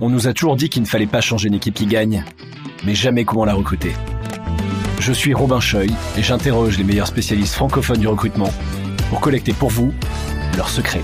[0.00, 2.24] On nous a toujours dit qu'il ne fallait pas changer une équipe qui gagne,
[2.84, 3.92] mais jamais comment la recruter.
[4.98, 8.50] Je suis Robin Scheuil et j'interroge les meilleurs spécialistes francophones du recrutement
[9.10, 9.92] pour collecter pour vous
[10.56, 11.02] leurs secrets.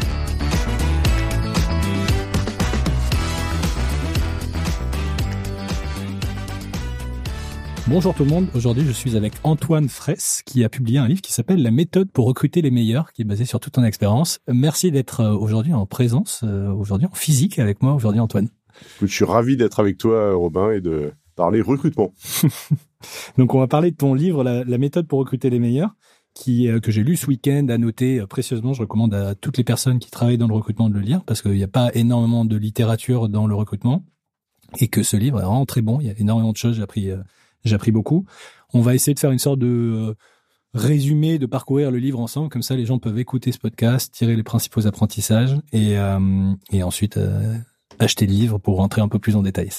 [7.90, 11.22] Bonjour tout le monde, aujourd'hui je suis avec Antoine Fraisse qui a publié un livre
[11.22, 14.40] qui s'appelle La méthode pour recruter les meilleurs, qui est basé sur toute ton expérience.
[14.46, 18.50] Merci d'être euh, aujourd'hui en présence, euh, aujourd'hui en physique avec moi aujourd'hui Antoine.
[19.00, 22.12] Je suis ravi d'être avec toi Robin et de parler recrutement.
[23.38, 25.96] Donc on va parler de ton livre La, méthode pour recruter les meilleurs
[26.34, 28.74] qui euh, que j'ai lu ce week-end, noter précieusement.
[28.74, 31.40] Je recommande à toutes les personnes qui travaillent dans le recrutement de le lire parce
[31.40, 34.04] qu'il n'y a pas énormément de littérature dans le recrutement
[34.78, 36.00] et que ce livre est vraiment très bon.
[36.02, 36.76] Il y a énormément de choses.
[36.76, 37.10] J'ai appris
[37.64, 38.24] j'ai appris beaucoup.
[38.72, 40.14] On va essayer de faire une sorte de euh,
[40.74, 44.36] résumé, de parcourir le livre ensemble, comme ça les gens peuvent écouter ce podcast, tirer
[44.36, 47.56] les principaux apprentissages et, euh, et ensuite euh,
[47.98, 49.70] acheter le livre pour rentrer un peu plus en détail.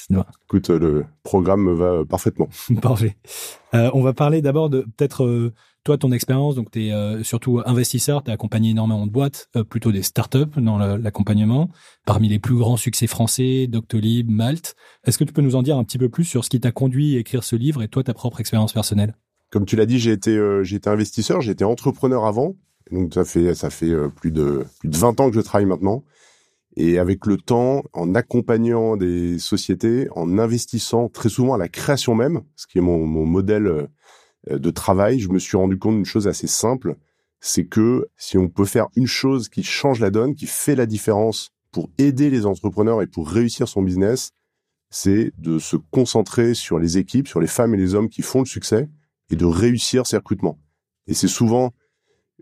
[0.48, 2.50] Écoute, le programme me va parfaitement.
[2.82, 3.16] Parfait.
[3.74, 5.52] on va parler d'abord de peut-être
[5.84, 9.48] toi, ton expérience, donc tu es euh, surtout investisseur, tu as accompagné énormément de boîtes,
[9.56, 11.70] euh, plutôt des startups dans l'accompagnement,
[12.06, 14.76] parmi les plus grands succès français, Doctolib, Malte.
[15.06, 16.72] Est-ce que tu peux nous en dire un petit peu plus sur ce qui t'a
[16.72, 19.16] conduit à écrire ce livre et toi, ta propre expérience personnelle?
[19.52, 22.56] Comme tu l'as dit, j'ai été, euh, été investisseur, j'ai été entrepreneur avant.
[22.92, 26.04] Donc ça fait, ça fait plus, de, plus de 20 ans que je travaille maintenant.
[26.76, 32.16] Et avec le temps, en accompagnant des sociétés, en investissant très souvent à la création
[32.16, 33.88] même, ce qui est mon, mon modèle euh,
[34.48, 36.96] de travail, je me suis rendu compte d'une chose assez simple,
[37.42, 40.86] c'est que si on peut faire une chose qui change la donne, qui fait la
[40.86, 44.32] différence pour aider les entrepreneurs et pour réussir son business,
[44.90, 48.40] c'est de se concentrer sur les équipes, sur les femmes et les hommes qui font
[48.40, 48.90] le succès
[49.30, 50.60] et de réussir ces recrutements.
[51.08, 51.74] Et c'est souvent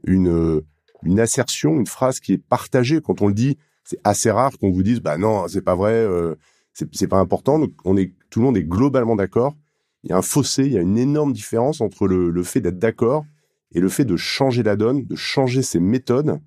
[0.05, 0.61] une,
[1.03, 3.57] une assertion, une phrase qui est partagée quand on le dit.
[3.83, 6.35] C'est assez rare qu'on vous dise, bah non, c'est pas vrai, euh,
[6.73, 7.59] c'est pas important.
[7.59, 9.55] Donc on est, tout le monde est globalement d'accord
[10.03, 12.79] il y a un fossé, il y a une énorme différence entre le, fait d'être
[12.79, 13.25] d'accord
[13.71, 16.39] et le fait de changer la donne, de changer ses méthodes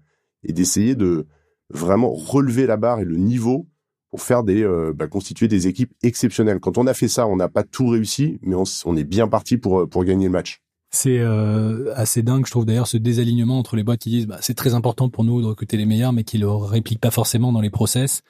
[0.43, 1.27] et d'essayer de
[1.69, 3.69] vraiment relever la barre et le niveau
[4.11, 6.59] pour faire des euh, bah, constituer des équipes exceptionnelles.
[6.59, 9.57] Quand on a fait ça, on n'a pas tout réussi, mais on, est bien parti
[9.57, 10.63] pour pour gagner le match.
[10.93, 14.39] C'est euh, assez dingue, je trouve d'ailleurs ce désalignement entre les boîtes qui disent bah,
[14.41, 17.53] c'est très important pour nous de recruter les meilleurs, mais qui le répliquent pas forcément
[17.53, 18.23] dans les process.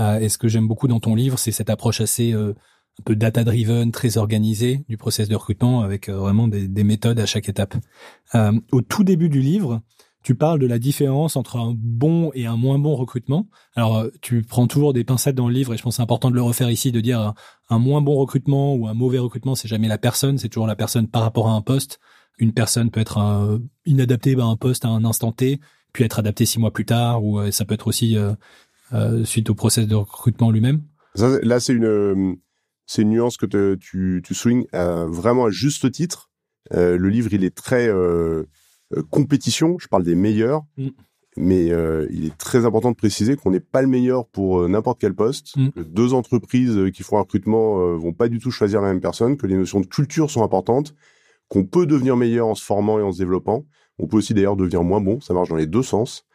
[0.00, 2.34] Euh, et ce que j'aime beaucoup dans ton livre, c'est cette approche assez
[2.98, 7.20] un peu data-driven, très organisé du process de recrutement avec euh, vraiment des, des, méthodes
[7.20, 7.74] à chaque étape.
[8.34, 9.80] Euh, au tout début du livre,
[10.22, 13.46] tu parles de la différence entre un bon et un moins bon recrutement.
[13.76, 16.30] Alors, euh, tu prends toujours des pincettes dans le livre et je pense c'est important
[16.30, 17.34] de le refaire ici, de dire
[17.70, 20.76] un, moins bon recrutement ou un mauvais recrutement, c'est jamais la personne, c'est toujours la
[20.76, 22.00] personne par rapport à un poste.
[22.38, 25.58] Une personne peut être inadaptée à un poste à un instant T,
[25.92, 28.16] puis être adaptée six mois plus tard, ou ça peut être aussi
[29.24, 30.82] suite au process de recrutement lui-même.
[31.16, 32.36] Là, c'est une
[32.88, 36.28] c'est une nuance que tu, tu swings vraiment à juste titre.
[36.74, 38.44] Euh, le livre, il est très euh,
[38.96, 39.76] euh, compétition.
[39.78, 40.62] Je parle des meilleurs.
[40.76, 40.88] Mm.
[41.36, 41.66] Mais
[42.10, 45.56] il est très important de préciser qu'on n'est pas le meilleur pour n'importe quel poste.
[45.56, 45.68] Mm.
[45.68, 49.36] Que deux entreprises qui font un recrutement vont pas du tout choisir la même personne.
[49.36, 50.96] Que les notions de culture sont importantes.
[51.46, 53.66] Qu'on peut devenir meilleur en se formant et en se développant.
[54.00, 55.20] On peut aussi d'ailleurs devenir moins bon.
[55.20, 56.26] Ça marche dans les deux sens.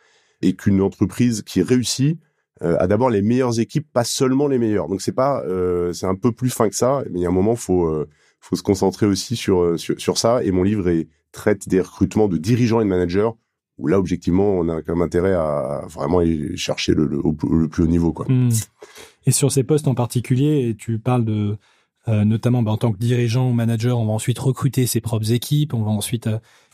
[0.41, 2.17] Et qu'une entreprise qui réussit
[2.61, 4.87] a d'abord les meilleures équipes, pas seulement les meilleures.
[4.87, 7.03] Donc c'est pas, euh, c'est un peu plus fin que ça.
[7.11, 8.07] Mais il y a un moment, faut euh,
[8.39, 10.43] faut se concentrer aussi sur, sur, sur ça.
[10.43, 13.29] Et mon livre est, traite des recrutements de dirigeants et de managers
[13.79, 16.21] où là objectivement on a quand même intérêt à vraiment
[16.55, 18.27] chercher le, le, plus haut niveau quoi.
[18.29, 18.51] Hmm.
[19.25, 21.57] Et sur ces postes en particulier, tu parles de
[22.05, 25.73] notamment bah, en tant que dirigeant ou manager, on va ensuite recruter ses propres équipes,
[25.73, 26.29] on va ensuite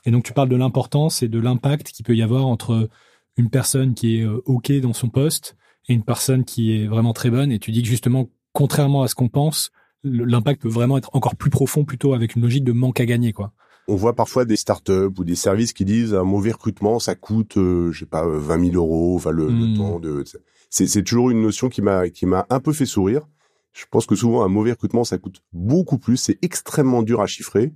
[0.06, 2.90] et donc tu parles de l'importance et de l'impact qu'il peut y avoir entre
[3.38, 5.56] une personne qui est ok dans son poste
[5.90, 7.52] et une personne qui est vraiment très bonne.
[7.52, 9.72] Et tu dis que justement, contrairement à ce qu'on pense,
[10.04, 13.34] l'impact peut vraiment être encore plus profond, plutôt avec une logique de manque à gagner,
[13.34, 13.52] quoi.
[13.88, 17.58] On voit parfois des startups ou des services qui disent un mauvais recrutement, ça coûte,
[17.58, 19.78] euh, je sais pas, 20 euh, 000 euros, enfin le, hmm.
[19.78, 20.24] temps de.
[20.70, 23.28] C'est toujours une notion qui m'a qui m'a un peu fait sourire.
[23.74, 26.18] Je pense que souvent un mauvais recrutement, ça coûte beaucoup plus.
[26.18, 27.74] C'est extrêmement dur à chiffrer.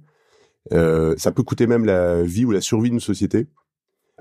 [0.72, 3.48] Euh, ça peut coûter même la vie ou la survie d'une société.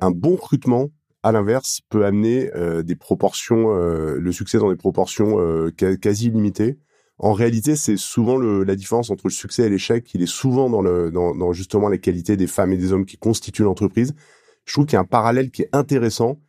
[0.00, 0.88] Un bon recrutement,
[1.22, 6.26] à l'inverse, peut amener euh, des proportions, euh, le succès dans des proportions euh, quasi
[6.26, 6.78] illimitées.
[7.18, 10.12] En réalité, c'est souvent le, la différence entre le succès et l'échec.
[10.14, 13.06] Il est souvent dans, le, dans, dans, justement la qualité des femmes et des hommes
[13.06, 14.14] qui constituent l'entreprise.
[14.64, 16.40] Je trouve qu'il y a un parallèle qui est intéressant.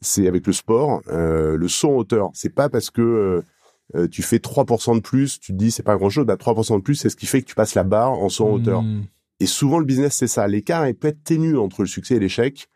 [0.00, 2.30] C'est avec le sport, le saut en hauteur.
[2.32, 3.42] C'est pas parce que
[4.12, 6.24] tu fais 3% de plus, tu te dis c'est pas grand chose.
[6.24, 8.46] Bah 3% de plus, c'est ce qui fait que tu passes la barre en saut
[8.46, 8.82] en hauteur.
[8.82, 9.06] Mmh.
[9.40, 10.46] Et souvent le business c'est ça.
[10.46, 12.68] L'écart est peut-être ténu entre le succès et l'échec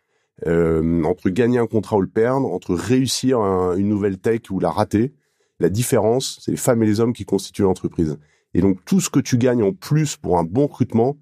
[0.47, 4.71] euh, entre gagner un contrat ou le perdre, entre réussir une nouvelle tech ou la
[4.71, 5.13] rater.
[5.61, 8.19] La différence, c'est les femmes et les hommes qui constituent l'entreprise.
[8.55, 11.17] Et donc tout ce que tu gagnes en plus pour un bon recrutement,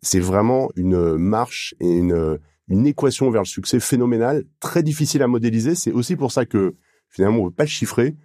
[0.00, 2.38] c'est vraiment une marche et une,
[2.86, 5.74] équation vers le succès phénoménale, très difficile à modéliser.
[5.74, 6.74] C'est aussi pour ça que
[7.10, 8.16] finalement on veut pas le chiffrer.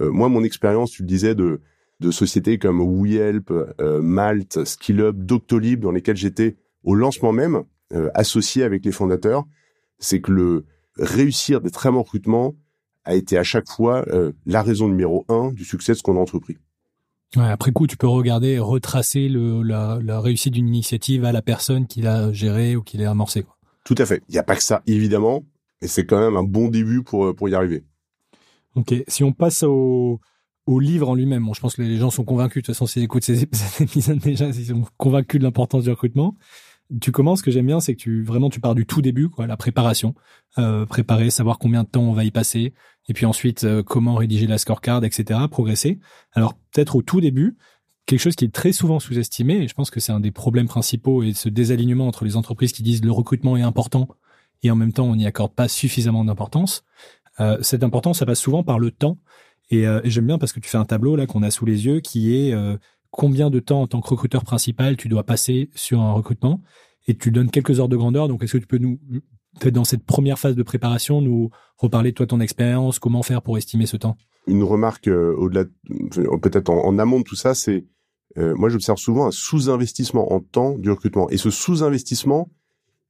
[0.00, 1.60] Euh, moi, mon expérience, tu le disais, de,
[2.10, 8.62] sociétés comme WeHelp, euh, Malt, SkillUp, Doctolib, dans lesquelles j'étais au lancement même, euh, associé
[8.62, 9.44] avec les fondateurs,
[9.98, 10.66] c'est que le
[10.96, 12.54] réussir des très bons recrutements
[13.04, 16.16] a été à chaque fois euh, la raison numéro un du succès de ce qu'on
[16.16, 16.56] a entrepris.
[17.36, 21.42] Ouais, après coup, tu peux regarder, retracer le, la, la réussite d'une initiative à la
[21.42, 23.42] personne qui l'a gérée ou qui l'a amorcée.
[23.42, 23.56] Quoi.
[23.84, 24.22] Tout à fait.
[24.28, 25.44] Il n'y a pas que ça, évidemment,
[25.82, 27.84] mais c'est quand même un bon début pour, pour y arriver.
[28.74, 28.94] Ok.
[29.08, 30.20] Si on passe au,
[30.66, 32.62] au livre en lui-même, bon, je pense que les gens sont convaincus.
[32.62, 33.42] De toute façon, s'ils écoutent ces
[33.80, 36.36] épisodes déjà, ils sont convaincus de l'importance du recrutement
[37.00, 39.28] tu commences, ce que j'aime bien, c'est que tu vraiment tu pars du tout début,
[39.28, 40.14] quoi, la préparation,
[40.58, 42.74] euh, préparer, savoir combien de temps on va y passer,
[43.08, 45.40] et puis ensuite euh, comment rédiger la scorecard, etc.
[45.50, 45.98] Progresser.
[46.32, 47.56] Alors peut-être au tout début,
[48.06, 50.68] quelque chose qui est très souvent sous-estimé, et je pense que c'est un des problèmes
[50.68, 54.08] principaux, et ce désalignement entre les entreprises qui disent le recrutement est important
[54.62, 56.84] et en même temps on n'y accorde pas suffisamment d'importance.
[57.40, 59.18] Euh, cette importance, ça passe souvent par le temps.
[59.70, 61.66] Et, euh, et j'aime bien parce que tu fais un tableau là qu'on a sous
[61.66, 62.76] les yeux qui est euh,
[63.10, 66.62] combien de temps en tant que recruteur principal tu dois passer sur un recrutement
[67.06, 68.28] et tu donnes quelques heures de grandeur.
[68.28, 68.98] Donc, est-ce que tu peux nous,
[69.58, 73.42] peut-être dans cette première phase de préparation, nous reparler de toi ton expérience, comment faire
[73.42, 74.16] pour estimer ce temps?
[74.46, 75.64] Une remarque euh, au-delà,
[76.42, 77.84] peut-être en, amont de tout ça, c'est
[78.38, 81.28] euh, moi j'observe souvent un sous-investissement en temps du recrutement.
[81.30, 82.48] Et ce sous-investissement,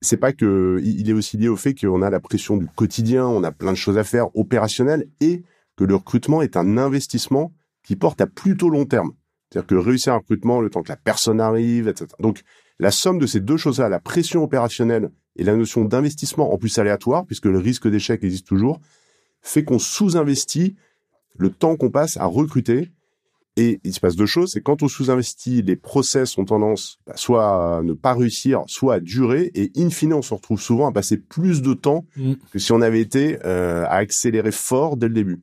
[0.01, 3.27] c'est pas que il est aussi lié au fait qu'on a la pression du quotidien,
[3.27, 5.43] on a plein de choses à faire opérationnelles et
[5.77, 7.53] que le recrutement est un investissement
[7.83, 9.13] qui porte à plutôt long terme.
[9.51, 12.07] C'est-à-dire que réussir un recrutement, le temps que la personne arrive, etc.
[12.21, 12.43] Donc,
[12.79, 16.79] la somme de ces deux choses-là, la pression opérationnelle et la notion d'investissement, en plus
[16.79, 18.81] aléatoire, puisque le risque d'échec existe toujours,
[19.41, 20.77] fait qu'on sous-investit
[21.39, 22.91] le temps qu'on passe à recruter.
[23.59, 27.15] Et il se passe deux choses, c'est quand on sous-investit, les process ont tendance bah,
[27.17, 30.87] soit à ne pas réussir, soit à durer, et in fine, on se retrouve souvent
[30.87, 32.35] à passer plus de temps mm.
[32.53, 35.43] que si on avait été euh, à accélérer fort dès le début.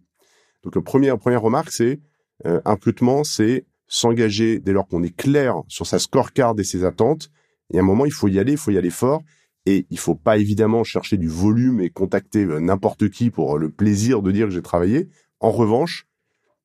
[0.63, 2.01] Donc, la première, première remarque, c'est
[2.45, 6.83] euh, un recrutement, c'est s'engager dès lors qu'on est clair sur sa scorecard et ses
[6.83, 7.29] attentes.
[7.71, 9.21] Et à un moment, il faut y aller, il faut y aller fort.
[9.67, 13.69] Et il faut pas évidemment chercher du volume et contacter euh, n'importe qui pour le
[13.69, 15.09] plaisir de dire que j'ai travaillé.
[15.39, 16.07] En revanche,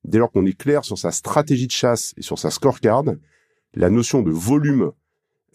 [0.03, 3.03] dès lors qu'on est clair sur sa stratégie de chasse et sur sa scorecard,
[3.75, 4.91] la notion de volume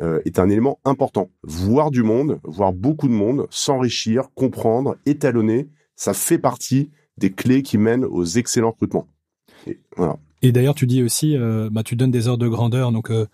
[0.00, 1.32] euh, est un élément important.
[1.42, 7.62] Voir du monde, voir beaucoup de monde, s'enrichir, comprendre, étalonner, ça fait partie des clés
[7.64, 9.08] qui mènent aux excellents recrutements.
[9.96, 10.18] Voilà.
[10.44, 12.92] Et d'ailleurs, tu dis aussi, euh, bah, tu donnes des ordres de grandeur.
[12.92, 13.26] Donc, euh,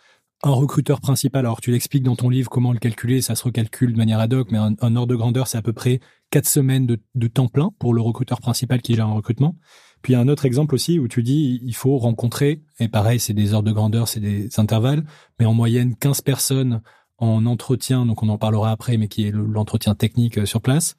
[0.45, 3.93] un recruteur principal, alors tu l'expliques dans ton livre comment le calculer, ça se recalcule
[3.95, 5.99] de manière ad hoc, mais un, ordre de grandeur, c'est à peu près
[6.31, 9.57] quatre semaines de, temps plein pour le recruteur principal qui gère un recrutement.
[10.03, 12.87] Puis il y a un autre exemple aussi où tu dis il faut rencontrer, et
[12.87, 15.05] pareil, c'est des ordres de grandeur, c'est des intervalles,
[15.41, 16.81] mais en moyenne 15 personnes
[17.19, 20.97] en entretien, donc on en parlera après, mais qui est l'entretien technique euh, sur place.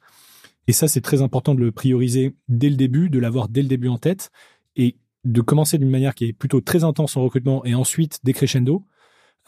[0.68, 3.68] Et ça, c'est très important de le prioriser dès le début, de l'avoir dès le
[3.68, 4.30] début en tête.
[4.76, 8.84] Et de commencer d'une manière qui est plutôt très intense en recrutement et ensuite décrescendo.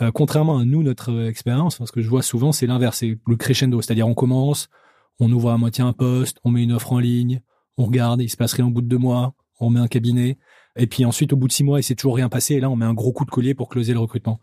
[0.03, 3.19] Euh, contrairement à nous, notre euh, expérience, ce que je vois souvent, c'est l'inverse, c'est
[3.27, 3.81] le crescendo.
[3.81, 4.69] C'est-à-dire, on commence,
[5.21, 7.41] on ouvre à moitié un poste, on met une offre en ligne,
[7.77, 10.37] on regarde, il se passe rien au bout de deux mois, on met un cabinet,
[10.77, 12.71] et puis ensuite, au bout de six mois, il s'est toujours rien passé, et là,
[12.71, 14.41] on met un gros coup de collier pour closer le recrutement.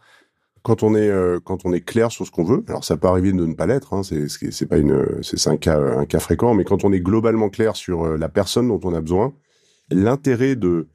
[0.64, 3.08] Quand on est euh, quand on est clair sur ce qu'on veut, alors ça peut
[3.08, 6.20] arriver de ne pas l'être, hein, c'est c'est pas une c'est un cas un cas
[6.20, 9.34] fréquent, mais quand on est globalement clair sur la personne dont on a besoin,
[9.90, 10.90] l'intérêt de euh,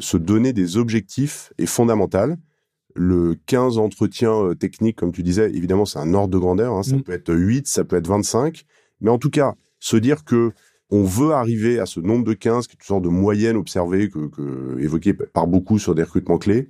[0.00, 2.36] se donner des objectifs est fondamental.
[2.94, 6.74] Le 15 entretiens euh, techniques, comme tu disais, évidemment, c'est un ordre de grandeur.
[6.74, 7.02] Hein, ça mm.
[7.02, 8.64] peut être 8, ça peut être 25.
[9.00, 10.52] Mais en tout cas, se dire que
[10.92, 14.10] on veut arriver à ce nombre de 15, qui est une sorte de moyenne observée,
[14.10, 16.68] que, que évoquée par beaucoup sur des recrutements clés,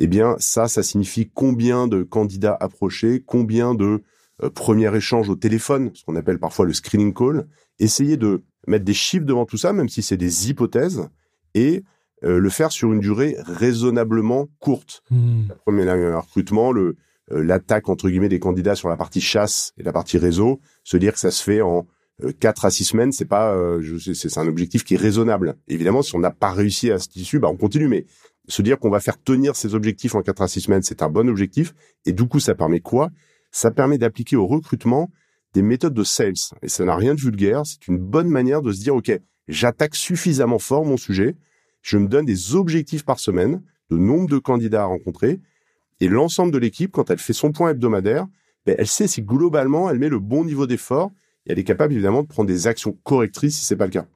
[0.00, 4.02] eh bien, ça, ça signifie combien de candidats approchés, combien de
[4.42, 7.46] euh, premiers échanges au téléphone, ce qu'on appelle parfois le screening call.
[7.78, 11.08] Essayez de mettre des chiffres devant tout ça, même si c'est des hypothèses,
[11.54, 11.84] et
[12.24, 15.02] euh, le faire sur une durée raisonnablement courte.
[15.10, 15.48] Mmh.
[15.48, 16.96] Le premier recrutement, le
[17.30, 20.96] euh, l'attaque entre guillemets des candidats sur la partie chasse et la partie réseau, se
[20.96, 21.86] dire que ça se fait en
[22.40, 23.56] 4 euh, à 6 semaines, c'est pas
[24.14, 25.56] c'est un objectif qui est raisonnable.
[25.68, 27.88] Évidemment, si on n'a pas réussi à ce tissu, bah on continue.
[27.88, 28.06] Mais
[28.48, 31.08] se dire qu'on va faire tenir ces objectifs en 4 à 6 semaines, c'est un
[31.08, 31.74] bon objectif.
[32.06, 33.10] Et du coup ça permet quoi?
[33.50, 35.10] Ça permet d'appliquer au recrutement
[35.54, 36.34] des méthodes de sales.
[36.62, 39.12] Et ça n'a rien de vulgaire, c'est une bonne manière de se dire OK,
[39.46, 41.36] j'attaque suffisamment fort mon sujet
[41.82, 45.40] je me donne des objectifs par semaine, de nombre de candidats à rencontrer,
[46.00, 48.26] et l'ensemble de l'équipe, quand elle fait son point hebdomadaire,
[48.66, 51.10] ben, elle sait si globalement elle met le bon niveau d'effort
[51.46, 54.06] et elle est capable évidemment de prendre des actions correctrices si c'est pas le cas.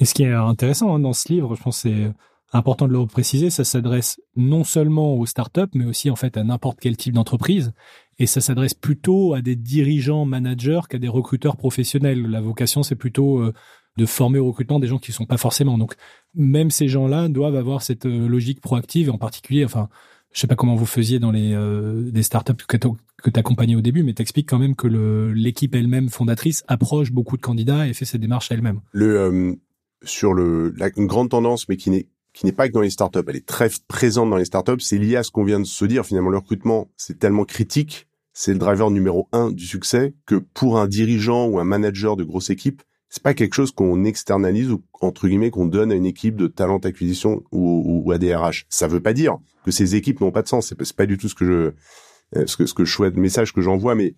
[0.00, 2.12] Et ce qui est intéressant hein, dans ce livre, je pense c'est
[2.52, 6.44] important de le préciser, ça s'adresse non seulement aux startups, mais aussi en fait à
[6.44, 7.72] n'importe quel type d'entreprise.
[8.18, 12.22] Et ça s'adresse plutôt à des dirigeants, managers qu'à des recruteurs professionnels.
[12.26, 13.54] La vocation, c'est plutôt euh,
[13.96, 15.78] de former au recrutement des gens qui ne sont pas forcément.
[15.78, 15.94] Donc,
[16.34, 19.88] même ces gens-là doivent avoir cette euh, logique proactive, en particulier, enfin,
[20.32, 23.82] je sais pas comment vous faisiez dans les euh, des startups que tu accompagnais au
[23.82, 24.86] début, mais t'expliques quand même que
[25.34, 28.80] l'équipe elle-même fondatrice approche beaucoup de candidats et fait ses démarches elle-même.
[28.92, 29.58] Le
[30.04, 32.90] sur le la, une grande tendance, mais qui n'est qui n'est pas que dans les
[32.90, 35.66] startups, elle est très présente dans les startups, c'est lié à ce qu'on vient de
[35.66, 36.06] se dire.
[36.06, 40.78] Finalement, le recrutement, c'est tellement critique, c'est le driver numéro un du succès, que pour
[40.78, 44.82] un dirigeant ou un manager de grosse équipe, c'est pas quelque chose qu'on externalise ou,
[45.02, 48.64] entre guillemets, qu'on donne à une équipe de talent acquisition ou, ou, à des RH.
[48.70, 50.72] Ça veut pas dire que ces équipes n'ont pas de sens.
[50.78, 51.72] C'est pas du tout ce que je,
[52.38, 54.14] euh, ce que, ce que je souhaite, le message que j'envoie, mais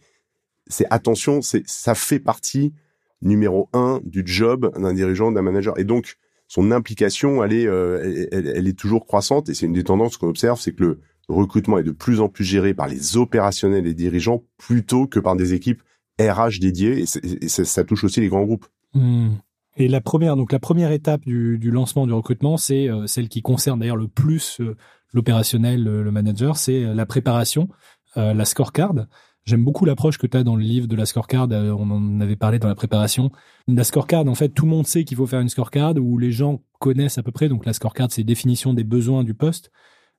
[0.69, 2.73] c'est attention, ça fait partie
[3.21, 5.77] numéro un du job d'un dirigeant, d'un manager.
[5.77, 6.15] Et donc,
[6.47, 10.29] son implication, elle est, euh, elle, est toujours croissante et c'est une des tendances qu'on
[10.29, 13.95] observe, c'est que le recrutement est de plus en plus géré par les opérationnels et
[13.95, 15.83] dirigeants plutôt que par des équipes
[16.21, 18.67] RH dédiées et, ça, touche aussi les grands groupes.
[18.95, 19.35] Hmm.
[19.77, 23.43] Et la première, donc la première étape du, lancement du recrutement, c'est euh, celle qui
[23.43, 24.77] concerne d'ailleurs le plus euh,
[25.13, 27.69] l'opérationnel, le manager, c'est la préparation,
[28.17, 28.95] la scorecard.
[29.45, 32.21] J'aime beaucoup l'approche que tu as dans le livre de la scorecard, euh, on en
[32.21, 33.31] avait parlé dans la préparation.
[33.69, 36.33] La scorecard, en fait, tout le monde sait qu'il faut faire une scorecard où les
[36.33, 37.51] gens connaissent à peu près.
[37.51, 39.71] Donc la scorecard, c'est définition des besoins du poste.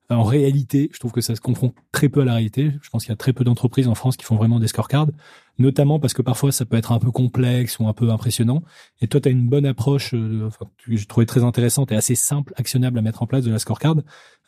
[0.08, 2.72] En réalité, je trouve que ça se confronte très peu à la réalité.
[2.80, 5.08] Je pense qu'il y a très peu d'entreprises en France qui font vraiment des scorecards,
[5.58, 8.62] notamment parce que parfois ça peut être un peu complexe ou un peu impressionnant.
[9.00, 11.96] Et toi, tu as une bonne approche, euh, enfin, que je trouvais très intéressante et
[11.96, 13.96] assez simple, actionnable à mettre en place de la scorecard.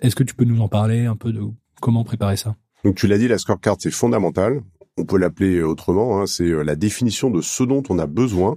[0.01, 1.43] Est-ce que tu peux nous en parler un peu de
[1.81, 2.55] comment préparer ça?
[2.85, 4.63] Donc tu l'as dit, la scorecard c'est fondamental.
[4.97, 6.21] On peut l'appeler autrement.
[6.21, 8.57] Hein, c'est euh, la définition de ce dont on a besoin.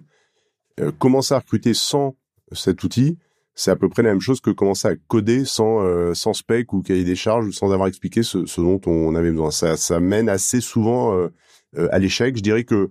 [0.80, 2.16] Euh, commencer à recruter sans
[2.52, 3.18] cet outil,
[3.56, 6.74] c'est à peu près la même chose que commencer à coder sans euh, sans spec
[6.74, 9.52] ou cahier des charges ou sans avoir expliqué ce, ce dont on avait besoin.
[9.52, 11.30] Ça, ça mène assez souvent euh,
[11.92, 12.38] à l'échec.
[12.38, 12.90] Je dirais que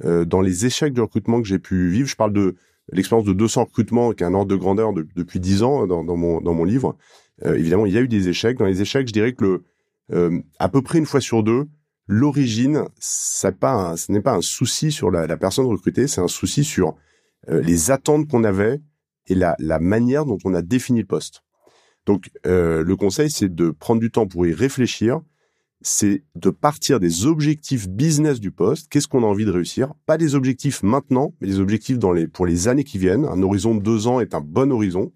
[0.00, 2.54] dans les échecs de recrutement que j'ai pu vivre, je parle de
[2.92, 6.16] l'expérience de 200 recrutements, qui est un ordre de grandeur depuis 10 ans dans, dans,
[6.16, 6.96] mon dans mon livre.
[7.44, 8.58] évidemment, il y a eu des échecs.
[8.58, 9.64] Dans les échecs, je dirais que le
[10.12, 11.66] euh, à peu près une fois sur deux,
[12.06, 13.50] l'origine, ça
[13.96, 16.96] ce n'est pas un souci sur la, personne recrutée, c'est un souci sur
[17.50, 18.80] euh, les attentes qu'on avait
[19.28, 21.42] et la, la, manière dont on a défini le poste.
[22.06, 25.20] Donc, euh, le conseil, c'est de prendre du temps pour y réfléchir.
[25.80, 28.88] C'est de partir des objectifs business du poste.
[28.90, 29.92] Qu'est-ce qu'on a envie de réussir?
[30.06, 33.26] Pas des objectifs maintenant, mais des objectifs dans les pour les années qui viennent.
[33.26, 35.12] Un horizon de deux ans est un bon horizon.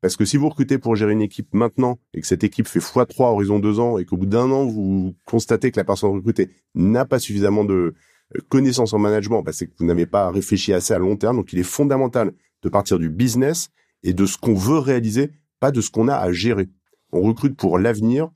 [0.00, 2.78] Parce que si vous recrutez pour gérer une équipe maintenant et que cette équipe fait
[2.78, 6.10] x3 à horizon deux ans et qu'au bout d'un an, vous constatez que la personne
[6.10, 7.94] recrutée n'a pas suffisamment de
[8.36, 11.36] euh, connaissances en management, bah c'est que vous n'avez pas réfléchi assez à long terme.
[11.36, 13.68] Donc, il est fondamental de partir du business
[14.02, 16.68] et de ce qu'on veut réaliser, pas de ce qu'on a à gérer.
[17.12, 18.30] On recrute pour l'avenir,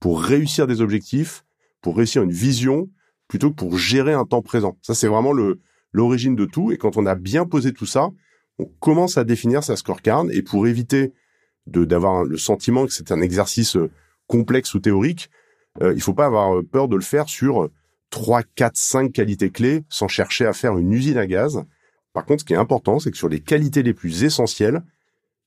[0.00, 1.44] pour réussir des objectifs,
[1.80, 2.90] pour réussir une vision,
[3.28, 4.76] plutôt que pour gérer un temps présent.
[4.82, 5.32] Ça, c'est vraiment
[5.92, 6.72] l'origine de tout.
[6.72, 8.08] Et quand on a bien posé tout ça,
[8.58, 11.12] on commence à définir sa scorecard et pour éviter
[11.66, 13.90] de d'avoir le sentiment que c'est un exercice euh,
[14.26, 15.30] complexe ou théorique,
[15.82, 17.68] euh, il faut pas avoir euh, peur de le faire sur
[18.10, 21.62] trois, quatre, cinq qualités clés sans chercher à faire une usine à gaz.
[22.12, 24.82] Par contre, ce qui est important, c'est que sur les qualités les plus essentielles,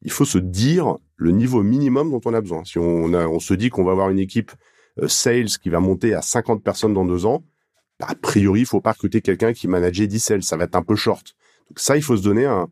[0.01, 2.63] il faut se dire le niveau minimum dont on a besoin.
[2.65, 4.51] Si on, se dit qu'on va avoir une équipe
[4.99, 7.43] euh, sales qui va monter à 50 personnes dans deux ans,
[7.99, 10.75] bah, a priori, il faut pas recruter quelqu'un qui manageait 10 sales, ça va être
[10.75, 11.35] un peu short.
[11.69, 12.67] Donc ça, il faut se donner un,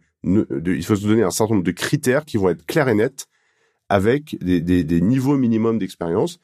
[1.32, 3.28] certain nombre de critères qui vont être clairs et nets
[3.90, 6.40] avec des, niveaux minimums d'expérience.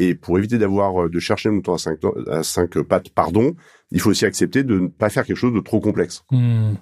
[0.00, 1.98] Et pour éviter d'avoir euh, de chercher le mouton à cinq,
[2.30, 3.56] à cinq pattes, pardon,
[3.90, 6.22] il faut aussi accepter de ne pas faire quelque chose de trop complexe.
[6.30, 6.74] Hmm.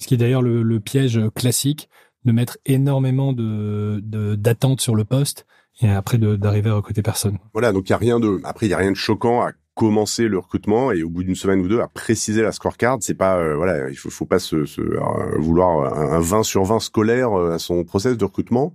[0.00, 1.88] Ce qui est d'ailleurs le, le, piège classique
[2.24, 4.00] de mettre énormément de
[4.36, 5.46] d'attentes sur le poste
[5.80, 7.38] et après d'arriver à recruter personne.
[7.52, 9.52] Voilà, donc il y a rien de après il y a rien de choquant à
[9.74, 12.98] commencer le recrutement et au bout d'une semaine ou deux à préciser la scorecard.
[13.00, 15.00] C'est pas euh, voilà, il faut, faut pas se, se euh,
[15.38, 18.74] vouloir un, 20 sur 20 scolaire euh, à son process de recrutement.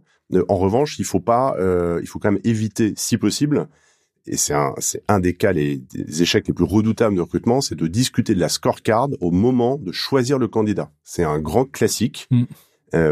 [0.49, 1.55] En revanche, il faut pas,
[2.01, 3.67] il faut quand même éviter, si possible,
[4.27, 7.61] et c'est un, c'est un des cas les des échecs les plus redoutables de recrutement,
[7.61, 10.91] c'est de discuter de la scorecard au moment de choisir le candidat.
[11.03, 12.27] C'est un grand classique.
[12.31, 12.43] Mm.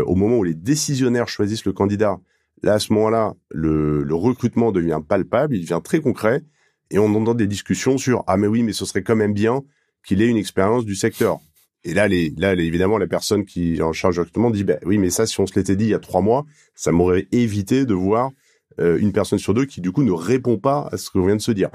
[0.06, 2.18] au moment où les décisionnaires choisissent le candidat,
[2.62, 6.42] là à ce moment-là, le, le recrutement devient palpable, il devient très concret
[6.90, 9.64] et on entend des discussions sur ah mais oui mais ce serait quand même bien
[10.06, 11.40] qu'il ait une expérience du secteur.
[11.86, 14.98] Et là, les, là, évidemment, la personne qui est en charge directement dit, ben oui,
[14.98, 17.86] mais ça, si on se l'était dit il y a trois mois, ça m'aurait évité
[17.86, 18.32] de voir
[18.80, 21.36] euh, une personne sur deux qui, du coup, ne répond pas à ce qu'on vient
[21.36, 21.70] de se dire.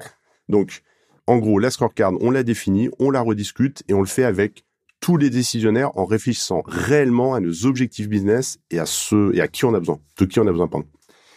[0.49, 0.83] Donc,
[1.27, 4.65] en gros, la scorecard, on la définit, on la rediscute et on le fait avec
[5.01, 9.49] tous les décisionnaires en réfléchissant réellement à nos objectifs business et à ceux et à
[9.49, 10.87] qui on a besoin, de qui on a besoin, pardon.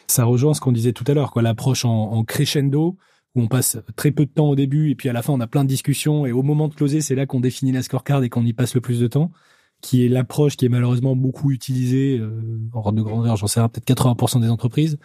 [0.08, 2.98] Ça rejoint ce qu'on disait tout à l'heure, quoi, l'approche en, crescendo
[3.36, 5.39] où on passe très peu de temps au début et puis à la fin on
[5.39, 8.22] a plein de discussions et au moment de closer c'est là qu'on définit la scorecard
[8.24, 9.32] et qu'on y passe le plus de temps
[9.80, 13.62] qui est l'approche qui est malheureusement beaucoup utilisée euh, en ordre de grandeur j'en sais
[13.62, 15.00] peut-être 80% des entreprises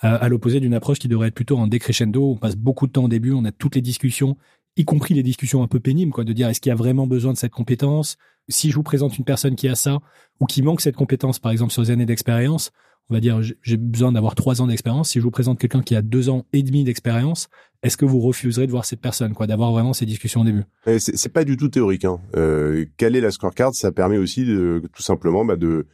[0.00, 3.04] à l'opposé d'une approche qui devrait être plutôt en décrescendo on passe beaucoup de temps
[3.04, 4.36] au début on a toutes les discussions
[4.76, 7.06] y compris les discussions un peu pénibles, quoi, de dire est-ce qu'il y a vraiment
[7.06, 8.16] besoin de cette compétence?
[8.48, 9.98] Si je vous présente une personne qui a ça
[10.40, 12.70] ou qui manque cette compétence, par exemple sur les années d'expérience,
[13.08, 15.10] on va dire j'ai besoin d'avoir trois ans d'expérience.
[15.10, 17.48] Si je vous présente quelqu'un qui a deux ans et demi d'expérience,
[17.82, 20.64] est-ce que vous refuserez de voir cette personne, quoi, d'avoir vraiment ces discussions au début?
[20.98, 22.04] C'est pas du tout théorique.
[22.04, 22.20] Hein.
[22.36, 25.86] Euh, caler la scorecard, ça permet aussi de, tout simplement bah, de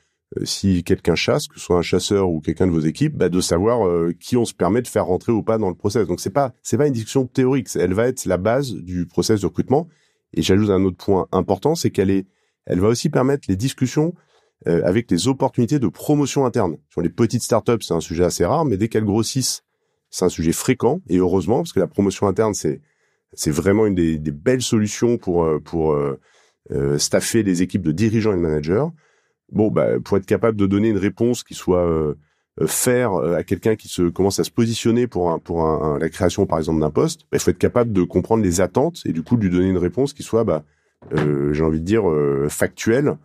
[0.42, 3.40] si quelqu'un chasse, que ce soit un chasseur ou quelqu'un de vos équipes, bah, de
[3.40, 6.06] savoir euh, qui on se permet de faire rentrer ou pas dans le process.
[6.06, 9.40] Donc c'est pas c'est pas une discussion théorique, elle va être la base du process
[9.40, 9.88] de recrutement.
[10.34, 12.26] Et j'ajoute un autre point important, c'est qu'elle est
[12.66, 14.14] elle va aussi permettre les discussions
[14.66, 16.76] euh, avec les opportunités de promotion interne.
[16.90, 19.62] Sur les petites startups, c'est un sujet assez rare, mais dès qu'elles grossissent,
[20.10, 22.80] c'est un sujet fréquent et heureusement parce que la promotion interne c'est
[23.32, 26.18] c'est vraiment une des, des, belles solutions pour pour euh,
[26.98, 28.86] staffer les équipes de dirigeants et de managers
[29.52, 32.14] bon, bah, pour être capable de donner une réponse qui soit euh,
[32.60, 36.46] euh faire euh, à quelqu'un qui se commence à se positionner pour pour la création
[36.46, 39.22] par exemple d'un poste, bah, il faut être capable de comprendre les attentes et du
[39.22, 40.64] coup de lui donner une réponse qui soit, bah,
[41.12, 42.04] euh, j'ai envie de dire
[42.48, 43.16] factuelle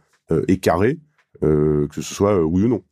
[0.48, 1.00] et carrée,
[1.42, 2.84] que ce soit oui ou non.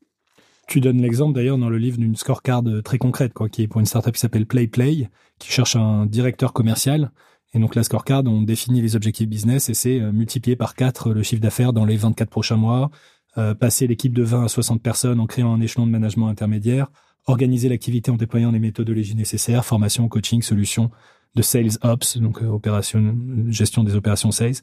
[0.68, 3.80] Tu donnes l'exemple d'ailleurs dans le livre d'une scorecard très concrète, quoi, qui est pour
[3.80, 5.10] une startup qui s'appelle PlayPlay,
[5.40, 7.12] qui cherche un directeur commercial.
[7.54, 11.24] Et donc la scorecard, on définit les objectifs business et c'est multiplié par 4 le
[11.24, 12.92] chiffre d'affaires dans les 24 prochains mois,
[13.38, 16.88] euh, passer l'équipe de 20 à 60 personnes en créant un échelon de management intermédiaire,
[17.28, 20.90] organiser l'activité en déployant les méthodologies nécessaires, formation, coaching, solutions
[21.36, 23.16] de sales ops, donc euh, opération,
[23.50, 24.56] gestion des opérations sales.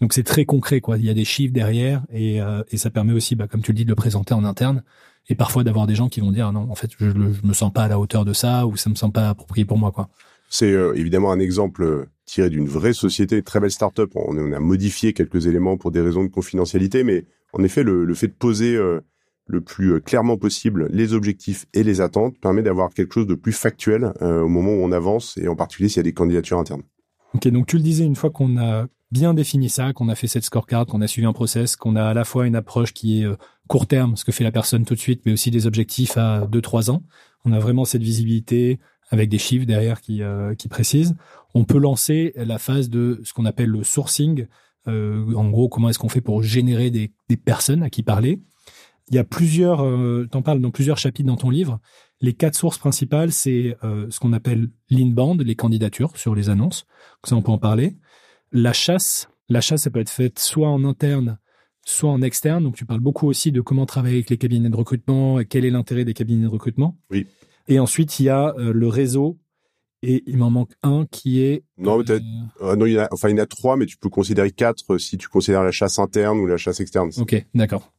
[0.00, 0.96] Donc c'est très concret, quoi.
[0.96, 3.72] Il y a des chiffres derrière et, euh, et ça permet aussi, bah, comme tu
[3.72, 4.82] le dis, de le présenter en interne
[5.28, 7.72] et parfois d'avoir des gens qui vont dire non, en fait, je, je me sens
[7.72, 10.08] pas à la hauteur de ça ou ça me sent pas approprié pour moi, quoi.
[10.48, 14.12] C'est évidemment un exemple tiré d'une vraie société, très belle start-up.
[14.14, 18.12] On, on, a modifié quelques éléments pour des raisons de confidentialité, mais en effet, le,
[18.14, 19.00] fait de poser euh,
[19.46, 23.34] le plus euh, clairement possible les objectifs et les attentes permet d'avoir quelque chose de
[23.34, 26.12] plus factuel euh, au moment où on avance et en particulier s'il y a des
[26.12, 26.82] candidatures internes.
[27.34, 30.26] Ok, donc tu le disais, une fois qu'on a bien défini ça, qu'on a fait
[30.26, 33.22] cette scorecard, qu'on a suivi un process, qu'on a à la fois une approche qui
[33.22, 33.26] est
[33.68, 36.46] court terme, ce que fait la personne tout de suite, mais aussi des objectifs à
[36.46, 37.02] 2-3 ans.
[37.44, 38.80] On a vraiment cette visibilité
[39.10, 40.22] avec des chiffres derrière qui,
[40.68, 41.14] précisent.
[41.54, 44.46] On peut lancer la phase de ce qu'on appelle le sourcing,
[44.88, 48.40] en gros, comment est-ce qu'on fait pour générer des, personnes à qui parler?
[49.08, 51.78] Il y a plusieurs, euh, t'en parles dans plusieurs chapitres dans ton livre.
[52.20, 56.86] Les quatre sources principales, c'est euh, ce qu'on appelle l'inbound, les candidatures sur les annonces.
[57.24, 57.96] Ça, on peut en parler.
[58.50, 61.38] La chasse, la chasse, ça peut être faite soit en interne,
[61.84, 62.64] soit en externe.
[62.64, 65.64] Donc, tu parles beaucoup aussi de comment travailler avec les cabinets de recrutement, et quel
[65.64, 66.98] est l'intérêt des cabinets de recrutement.
[67.10, 67.26] Oui.
[67.68, 69.38] Et ensuite, il y a le réseau
[70.06, 71.64] et il m'en manque un qui est.
[71.78, 72.22] Non, peut-être.
[72.62, 74.08] Euh, euh, non, il y a, enfin, il y en a trois, mais tu peux
[74.08, 77.10] considérer quatre si tu considères la chasse interne ou la chasse externe.
[77.18, 77.92] Ok, d'accord.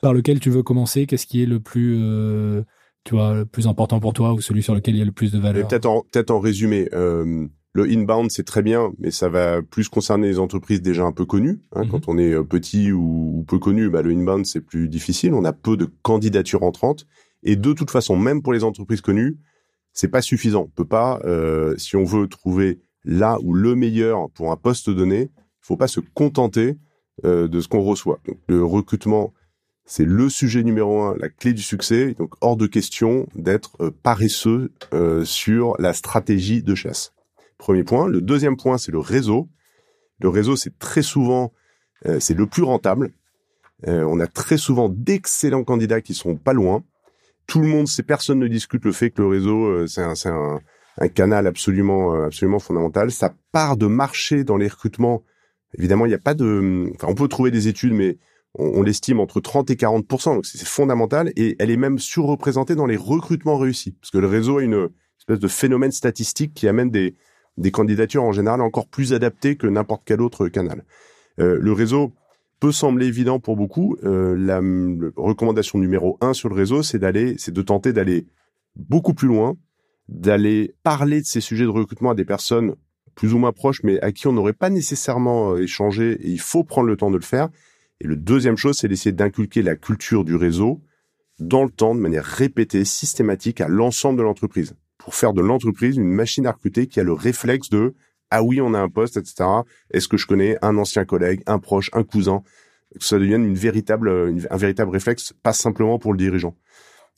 [0.00, 1.06] Par lequel tu veux commencer?
[1.06, 2.62] Qu'est-ce qui est le plus, euh,
[3.04, 5.12] tu vois, le plus important pour toi ou celui sur lequel il y a le
[5.12, 5.68] plus de valeur?
[5.68, 6.88] Peut-être en, peut-être en résumé.
[6.94, 11.12] Euh, le inbound, c'est très bien, mais ça va plus concerner les entreprises déjà un
[11.12, 11.60] peu connues.
[11.72, 11.90] Hein, mhm.
[11.90, 15.34] Quand on est petit ou, peu connu, bah, le inbound, c'est plus difficile.
[15.34, 17.06] On a peu de candidatures entrantes.
[17.42, 19.38] Et de toute façon, même pour les entreprises connues,
[19.92, 20.62] c'est pas suffisant.
[20.62, 24.90] On peut pas, euh, si on veut trouver là ou le meilleur pour un poste
[24.90, 26.76] donné, il faut pas se contenter
[27.24, 28.20] euh, de ce qu'on reçoit.
[28.26, 29.32] Donc, le recrutement,
[29.84, 32.14] c'est le sujet numéro un, la clé du succès.
[32.14, 34.72] Donc hors de question d'être euh, paresseux
[35.24, 37.12] sur la stratégie de chasse.
[37.58, 38.06] Premier point.
[38.06, 39.48] Le deuxième point, c'est le réseau.
[40.20, 41.52] Le réseau, c'est très souvent,
[42.18, 43.12] c'est le plus rentable.
[43.86, 46.84] on a très souvent d'excellents candidats qui sont pas loin
[47.50, 50.14] tout le monde sait, personne ne discute le fait que le réseau, euh, c'est un,
[50.26, 50.60] un,
[50.98, 53.10] un, canal absolument, euh, absolument fondamental.
[53.10, 55.24] Ça part de marché dans les recrutements.
[55.76, 58.18] Évidemment, il n'y a pas de, enfin, on peut trouver des études, mais
[58.54, 61.32] on, l'estime entre 30 et 40% donc c'est fondamental.
[61.34, 64.88] Et elle est même surreprésentée dans les recrutements réussis, parce que le réseau a une
[65.18, 67.16] espèce de phénomène statistique qui amène des,
[67.56, 70.84] des candidatures en général encore plus adaptées que n'importe quel autre canal.
[71.40, 72.12] Euh, le réseau,
[72.60, 73.96] peut sembler évident pour beaucoup.
[74.04, 74.60] Euh, la,
[75.16, 78.26] recommandation numéro un sur le réseau, c'est d'aller, c'est de tenter d'aller
[78.76, 79.56] beaucoup plus loin,
[80.08, 82.76] d'aller parler de ces sujets de recrutement à des personnes
[83.14, 86.12] plus ou moins proches, mais à qui on n'aurait pas nécessairement euh, échangé.
[86.20, 87.48] Et il faut prendre le temps de le faire.
[88.00, 90.80] Et le deuxième chose, c'est d'essayer d'inculquer la culture du réseau
[91.38, 95.96] dans le temps, de manière répétée, systématique, à l'ensemble de l'entreprise, pour faire de l'entreprise
[95.96, 97.94] une machine à recruter qui a le réflexe de
[98.30, 99.44] ah oui, on a un poste, etc.
[99.90, 102.42] Est-ce que je connais un ancien collègue, un proche, un cousin?
[102.98, 106.56] Que ça devienne une véritable, un véritable réflexe, pas simplement pour le dirigeant.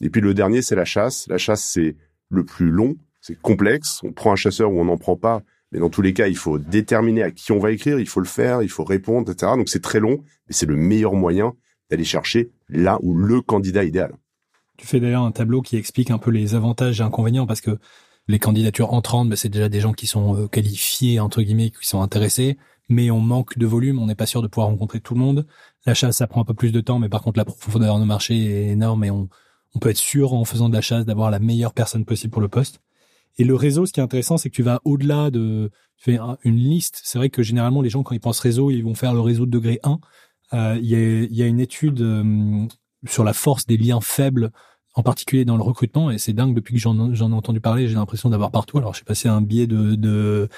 [0.00, 1.26] Et puis le dernier, c'est la chasse.
[1.28, 1.96] La chasse, c'est
[2.28, 4.00] le plus long, c'est complexe.
[4.02, 5.42] On prend un chasseur ou on n'en prend pas.
[5.70, 8.20] Mais dans tous les cas, il faut déterminer à qui on va écrire, il faut
[8.20, 9.52] le faire, il faut répondre, etc.
[9.56, 11.54] Donc c'est très long, mais c'est le meilleur moyen
[11.90, 14.14] d'aller chercher là où le candidat idéal.
[14.76, 17.78] Tu fais d'ailleurs un tableau qui explique un peu les avantages et inconvénients parce que
[18.28, 21.86] les candidatures entrantes, bah, c'est déjà des gens qui sont euh, qualifiés, entre guillemets, qui
[21.86, 22.58] sont intéressés,
[22.88, 25.46] mais on manque de volume, on n'est pas sûr de pouvoir rencontrer tout le monde.
[25.86, 28.04] La chasse, ça prend un peu plus de temps, mais par contre, la profondeur de
[28.04, 29.28] marché est énorme et on,
[29.74, 32.42] on peut être sûr en faisant de la chasse d'avoir la meilleure personne possible pour
[32.42, 32.80] le poste.
[33.38, 36.18] Et le réseau, ce qui est intéressant, c'est que tu vas au-delà de tu fais
[36.44, 37.00] une liste.
[37.04, 39.46] C'est vrai que généralement, les gens, quand ils pensent réseau, ils vont faire le réseau
[39.46, 39.98] de degré 1.
[40.52, 42.66] Euh, il y, a, y, a, une étude euh,
[43.06, 44.52] sur la force des liens faibles,
[44.94, 47.94] en particulier dans le recrutement, et c'est dingue, depuis que j'en ai entendu parler, j'ai
[47.94, 48.78] l'impression d'avoir partout.
[48.78, 50.48] Alors, je sais pas si c'est un biais de, de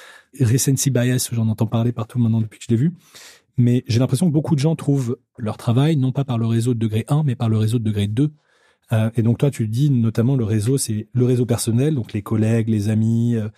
[0.40, 2.92] recency bias, j'en entends parler partout maintenant depuis que je l'ai vu.
[3.56, 6.74] Mais j'ai l'impression que beaucoup de gens trouvent leur travail, non pas par le réseau
[6.74, 8.32] de degré 1, mais par le réseau de degré 2.
[8.92, 12.22] Euh, et donc toi, tu dis notamment le réseau, c'est le réseau personnel, donc les
[12.22, 13.48] collègues, les amis, euh,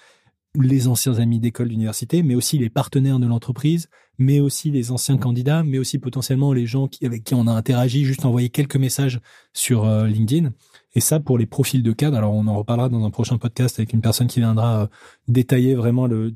[0.61, 3.88] les anciens amis d'école, d'université, mais aussi les partenaires de l'entreprise,
[4.19, 7.53] mais aussi les anciens candidats, mais aussi potentiellement les gens qui, avec qui on a
[7.53, 9.21] interagi, juste envoyer quelques messages
[9.53, 10.53] sur euh, LinkedIn.
[10.95, 13.79] Et ça, pour les profils de cadre, alors on en reparlera dans un prochain podcast
[13.79, 14.88] avec une personne qui viendra
[15.29, 16.35] détailler vraiment le,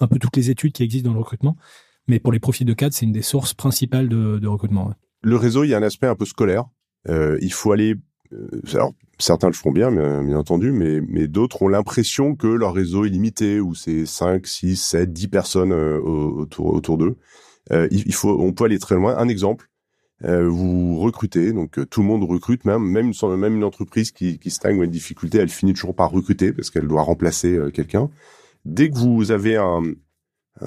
[0.00, 1.56] un peu toutes les études qui existent dans le recrutement.
[2.06, 4.92] Mais pour les profils de cadre, c'est une des sources principales de, recrutement.
[5.20, 6.64] Le réseau, il y a un aspect un peu scolaire.
[7.08, 8.00] Euh, il faut aller euh,
[8.74, 13.04] alors, certains le font bien, bien, entendu, mais, mais d'autres ont l'impression que leur réseau
[13.04, 17.16] est limité, ou c'est 5, 6, 7, 10 personnes euh, autour, autour d'eux.
[17.72, 19.16] Euh, il, faut, on peut aller très loin.
[19.16, 19.68] Un exemple,
[20.24, 24.38] euh, vous recrutez, donc tout le monde recrute, même même une, même une entreprise qui,
[24.50, 28.10] stagne ou a une difficulté, elle finit toujours par recruter parce qu'elle doit remplacer quelqu'un.
[28.64, 29.82] Dès que vous avez un,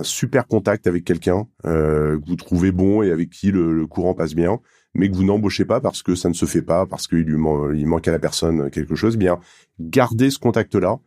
[0.04, 4.60] super contact avec quelqu'un que vous trouvez bon et avec qui le courant passe bien,
[4.94, 7.38] mais que vous n'embauchez pas parce que ça ne se fait pas, parce qu'il lui
[7.80, 9.40] il manque à la personne quelque chose, eh bien
[9.80, 11.00] gardez ce contact-là.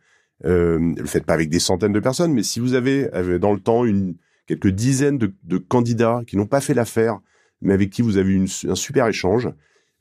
[0.43, 3.59] Euh, le faites pas avec des centaines de personnes, mais si vous avez dans le
[3.59, 4.15] temps une
[4.47, 7.19] quelques dizaines de, de candidats qui n'ont pas fait l'affaire,
[7.61, 9.49] mais avec qui vous avez une, un super échange,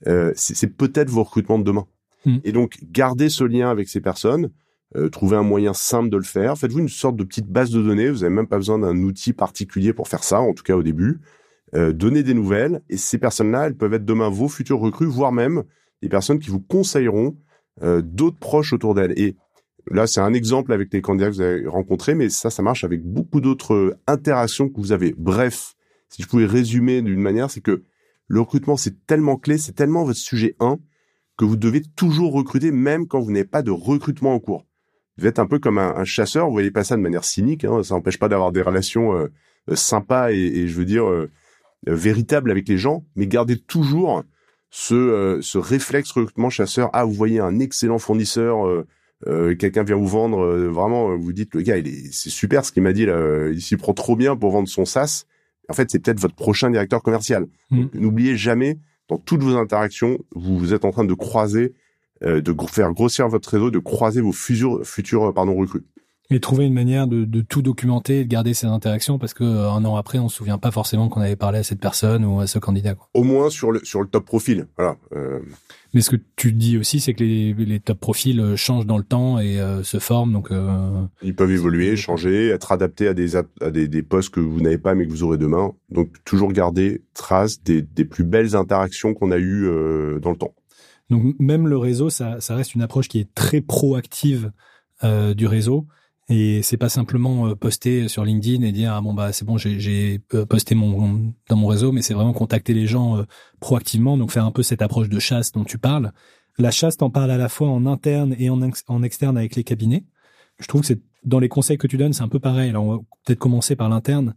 [0.06, 1.86] euh, c'est peut-être vos recrutements de demain.
[2.26, 2.38] Hmm.
[2.44, 4.50] Et donc gardez ce lien avec ces personnes.
[4.96, 6.56] Euh, trouvez un moyen simple de le faire.
[6.56, 8.10] Faites-vous une sorte de petite base de données.
[8.10, 10.82] Vous n'avez même pas besoin d'un outil particulier pour faire ça, en tout cas au
[10.82, 11.20] début.
[11.76, 12.82] Euh, donner des nouvelles.
[12.88, 15.64] Et ces personnes-là, elles peuvent être demain vos futurs recrues, voire même
[16.02, 17.36] des personnes qui vous conseilleront
[17.82, 19.18] euh, d'autres proches autour d'elles.
[19.18, 19.36] Et
[19.90, 22.84] là, c'est un exemple avec les candidats que vous avez rencontrés, mais ça, ça marche
[22.84, 25.16] avec beaucoup d'autres interactions que vous avez.
[25.18, 25.74] Bref,
[26.10, 27.82] si je pouvais résumer d'une manière, c'est que
[28.28, 30.78] le recrutement, c'est tellement clé, c'est tellement votre sujet 1
[31.36, 34.64] que vous devez toujours recruter, même quand vous n'avez pas de recrutement en cours.
[35.18, 37.82] Vous êtes un peu comme un, chasseur, vous voyez pas ça de manière cynique, hein,
[37.82, 39.28] ça n'empêche pas d'avoir des relations euh,
[39.74, 41.30] sympas et, et, je veux dire euh,
[41.86, 44.24] véritable avec les gens, mais gardez toujours
[44.70, 46.90] ce, euh, ce réflexe recrutement chasseur.
[46.92, 48.66] Ah, vous voyez un excellent fournisseur,
[49.26, 52.72] euh, quelqu'un vient vous vendre, vraiment, vous dites le gars, il est, c'est super ce
[52.72, 55.24] qu'il m'a dit là, il s'y prend trop bien pour vendre son SaaS.
[55.68, 57.46] En fait, c'est peut-être votre prochain directeur commercial.
[57.70, 57.84] Mmh.
[57.94, 61.72] N'oubliez jamais, dans toutes vos interactions, vous, êtes en train de croiser,
[62.20, 65.84] de faire grossir votre réseau, de croiser vos futurs, futurs pardon, recrues.
[66.30, 69.44] Et trouver une manière de, de, tout documenter et de garder ces interactions parce que
[69.44, 72.24] euh, un an après, on se souvient pas forcément qu'on avait parlé à cette personne
[72.24, 72.94] ou à ce candidat.
[72.94, 73.08] Quoi.
[73.12, 74.96] Au moins sur le sur le top profil, voilà.
[75.14, 75.40] Euh...
[75.92, 78.96] Mais ce que tu dis aussi, c'est que les, les top profils euh, changent dans
[78.96, 81.04] le temps et euh, se forment, donc euh...
[81.22, 84.78] ils peuvent évoluer, changer, être adaptés à des à des, des postes que vous n'avez
[84.78, 85.72] pas mais que vous aurez demain.
[85.90, 90.36] Donc toujours garder trace des, des plus belles interactions qu'on a eues euh, dans le
[90.36, 90.54] temps.
[91.10, 94.50] Donc même le réseau, ça, ça reste une approche qui est très proactive
[95.36, 95.86] du réseau
[96.28, 99.58] et c'est pas simplement euh, poster sur LinkedIn et dire ah bon bah c'est bon
[99.58, 103.24] j'ai euh, posté mon dans mon réseau, mais c'est vraiment contacter les gens euh,
[103.60, 106.12] proactivement, donc faire un peu cette approche de chasse dont tu parles.
[106.56, 109.64] La chasse, t'en parles à la fois en interne et en, en externe avec les
[109.64, 110.04] cabinets.
[110.60, 112.70] Je trouve que c'est dans les conseils que tu donnes, c'est un peu pareil.
[112.70, 114.34] Alors on va peut-être commencer par l'interne.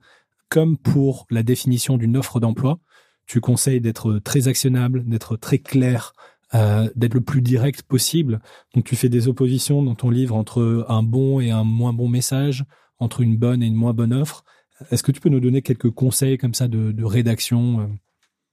[0.49, 2.79] Comme pour la définition d'une offre d'emploi,
[3.27, 6.13] tu conseilles d'être très actionnable, d'être très clair,
[6.55, 8.39] euh, d'être le plus direct possible.
[8.73, 12.07] Donc tu fais des oppositions dans ton livre entre un bon et un moins bon
[12.07, 12.65] message,
[12.99, 14.43] entre une bonne et une moins bonne offre.
[14.91, 17.85] Est-ce que tu peux nous donner quelques conseils comme ça de, rédaction euh?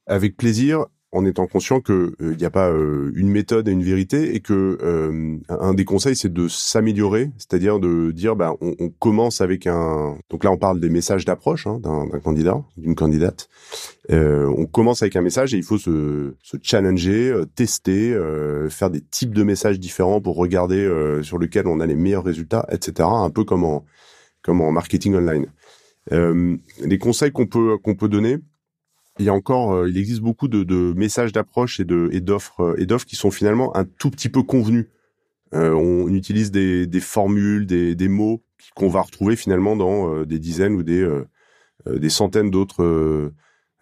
[0.06, 3.70] Avec plaisir en étant conscient que il euh, n'y a pas euh, une méthode et
[3.72, 8.54] une vérité et que euh, un des conseils c'est de s'améliorer, c'est-à-dire de dire bah
[8.60, 12.62] on, on, commence avec un donc là on parle des messages d'approche hein, d'un candidat,
[12.76, 13.48] d'une candidate.
[14.10, 18.18] on commence avec un message et il faut se, se challenger, tester,
[18.68, 20.88] faire des types de messages différents pour regarder
[21.22, 23.08] sur lequel on a les meilleurs résultats, etc.
[23.10, 23.84] Un peu comme en
[24.42, 25.46] comme en marketing online.
[26.12, 28.38] Euh, les conseils qu'on peut qu'on peut donner,
[29.18, 32.20] il y a encore, euh, il existe beaucoup de, de messages d'approche et de et
[32.20, 34.86] d'offres euh, et d'offres qui sont finalement un tout petit peu convenus.
[35.54, 38.42] Euh, on utilise des, des formules, des, des mots
[38.74, 41.06] qu'on va retrouver finalement dans des dizaines ou des
[41.86, 43.30] des centaines d'autres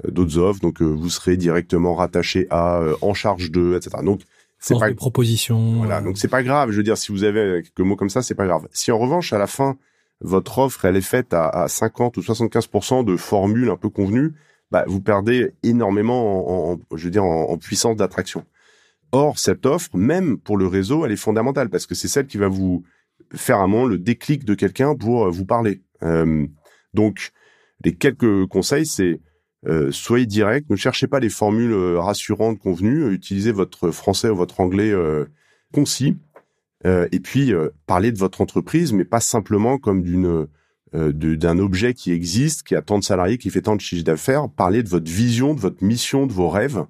[0.07, 0.61] d'autres offres.
[0.61, 4.03] Donc vous serez directement rattaché à en charge de, etc.
[4.05, 4.21] Donc
[4.59, 5.77] c'est pas de proposition.
[5.77, 6.73] Voilà, donc c'est pas grave.
[6.73, 8.69] Je veux dire, si vous avez quelques mots comme ça, c'est pas grave.
[8.73, 9.77] Si en revanche à la fin
[10.21, 14.35] votre offre elle est faite à, à 50 ou 75% de formules un peu convenues,
[14.73, 18.47] bah, vous perdez énormément en, je veux dire, en, puissance d'attraction.
[19.13, 22.39] Or, cette offre, même pour le réseau, elle est fondamentale parce que c'est celle qui
[22.39, 22.83] va vous
[23.35, 25.83] faire un moment le déclic de quelqu'un pour euh, vous parler.
[26.03, 26.47] Euh,
[26.95, 27.33] donc,
[27.85, 29.21] les quelques conseils, c'est
[29.69, 34.61] euh, soyez direct, ne cherchez pas les formules rassurantes convenues, utilisez votre français ou votre
[34.61, 34.93] anglais
[35.75, 36.17] concis,
[36.85, 37.53] et puis
[37.87, 40.49] parlez de votre entreprise, mais pas simplement comme d'une
[40.93, 44.49] d'un objet qui existe, qui a tant de salariés, qui fait tant de chiffres d'affaires,
[44.49, 46.85] parler de votre vision, de votre mission, de vos rêves,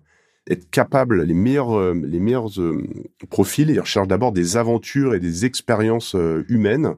[0.50, 2.82] être capable, les meilleurs, euh, les meilleurs euh,
[3.30, 6.16] profils, ils recherchent d'abord des aventures et des expériences
[6.48, 6.96] humaines,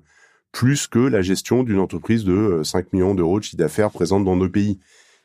[0.50, 4.36] plus que la gestion d'une entreprise de 5 millions d'euros de chiffre d'affaires présente dans
[4.36, 4.78] nos pays.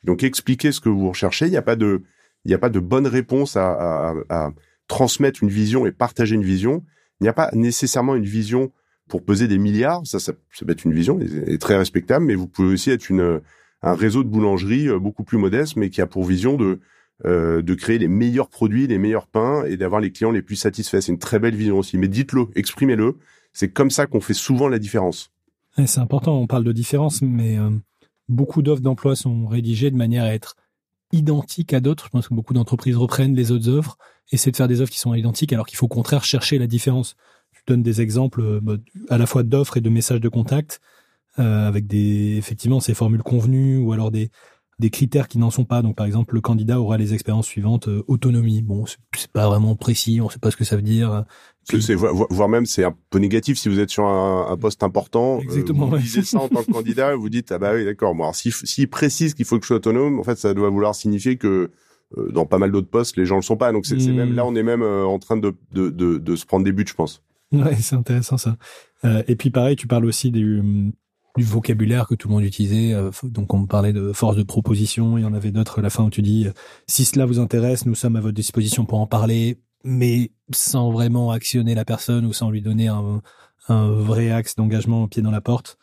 [0.03, 1.45] Donc expliquez ce que vous recherchez.
[1.45, 2.03] Il n'y a pas de,
[2.45, 4.51] il n'y a pas de bonne réponse à, à, à
[4.87, 6.83] transmettre une vision et partager une vision.
[7.19, 8.71] Il n'y a pas nécessairement une vision
[9.09, 12.47] pour peser des milliards, ça, ça, peut être une vision et, très respectable, mais vous
[12.47, 13.41] pouvez aussi être une,
[13.81, 16.79] un réseau de boulangerie euh, beaucoup plus modeste, mais qui a pour vision de
[17.25, 20.55] euh, de créer les meilleurs produits, les meilleurs pains et d'avoir les clients les plus
[20.55, 21.01] satisfaits.
[21.01, 21.97] C'est une très belle vision aussi.
[21.97, 23.17] Mais dites-le, exprimez-le.
[23.51, 25.29] C'est comme ça qu'on fait souvent la différence.
[25.85, 26.39] c'est important.
[26.39, 27.71] On parle de différence, mais euh,
[28.29, 30.55] beaucoup d'offres d'emploi sont rédigées de manière à être
[31.11, 32.05] identiques à d'autres.
[32.05, 33.97] Je pense que beaucoup d'entreprises reprennent les autres offres,
[34.31, 36.67] essaient de faire des offres qui sont identiques, alors qu'il faut au contraire chercher la
[36.67, 37.17] différence
[37.67, 38.77] donne des exemples euh, bah,
[39.09, 40.79] à la fois d'offres et de messages de contact
[41.39, 44.29] euh, avec des effectivement ces formules convenues ou alors des
[44.79, 45.81] des critères qui n'en sont pas.
[45.81, 48.61] Donc, par exemple, le candidat aura les expériences suivantes euh, autonomie.
[48.61, 51.25] Bon, c'est pas vraiment précis, on sait pas ce que ça veut dire.
[51.65, 55.39] C'est voire même c'est un peu négatif si vous êtes sur un, poste important.
[55.41, 55.85] Exactement.
[55.87, 58.15] vous lisez ça en tant que candidat, vous dites ah bah oui d'accord.
[58.15, 60.69] Bon, alors s'il si, précise qu'il faut que je sois autonome, en fait, ça doit
[60.69, 61.69] vouloir signifier que
[62.31, 63.71] dans pas mal d'autres postes, les gens le sont pas.
[63.71, 64.35] Donc c'est même hmm.
[64.35, 66.95] là, on est même en train de, de, de, de se prendre des buts, je
[66.95, 67.21] pense.
[67.51, 68.57] Ouais, c'est intéressant ça.
[69.05, 70.61] Euh, et puis pareil, tu parles aussi du,
[71.35, 72.93] du vocabulaire que tout le monde utilisait.
[72.93, 75.17] Euh, donc on parlait de force de proposition.
[75.17, 76.51] Il y en avait d'autres à la fin où tu dis euh,
[76.87, 81.31] si cela vous intéresse, nous sommes à votre disposition pour en parler, mais sans vraiment
[81.31, 83.21] actionner la personne ou sans lui donner un,
[83.67, 85.77] un vrai axe d'engagement au pied dans la porte.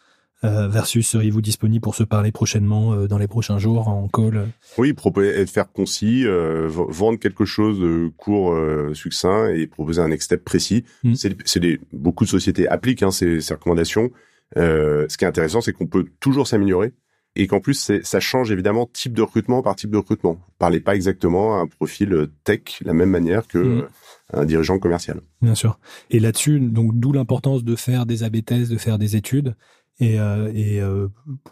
[0.46, 4.48] Euh, versus seriez-vous disponible pour se parler prochainement euh, dans les prochains jours en call
[4.78, 8.56] Oui, proposer, faire concis, euh, vendre quelque chose de court,
[8.94, 10.84] succinct et proposer un next step précis.
[11.02, 11.14] Mm.
[11.44, 14.10] C'est beaucoup de sociétés appliquent hein, ces, ces, recommandations.
[14.54, 16.92] ce qui est intéressant, c'est qu'on peut toujours s'améliorer
[17.38, 20.34] et qu'en plus ça change évidemment type de recrutement par type de recrutement.
[20.34, 23.88] Vous parlez pas exactement à un profil tech la même manière que mm.
[24.34, 25.20] un dirigeant commercial.
[25.42, 25.78] Bien sûr.
[26.10, 29.54] Et là-dessus, donc d'où l'importance de faire des AB tests, de faire des études
[29.98, 31.08] et, euh, et euh,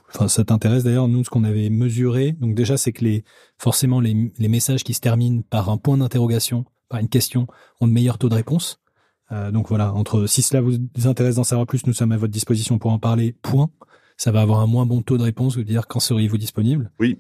[0.09, 2.33] enfin, ça t'intéresse d'ailleurs nous ce qu'on avait mesuré.
[2.33, 3.25] Donc déjà c'est que les
[3.59, 7.47] forcément les, les messages qui se terminent par un point d'interrogation, par une question,
[7.81, 8.81] ont de meilleurs taux de réponse.
[9.33, 12.33] Euh, donc voilà, entre si cela vous intéresse d'en savoir plus, nous sommes à votre
[12.33, 13.35] disposition pour en parler.
[13.43, 13.71] Point.
[14.17, 16.93] Ça va avoir un moins bon taux de réponse de dire quand seriez-vous disponible.
[17.01, 17.19] Oui.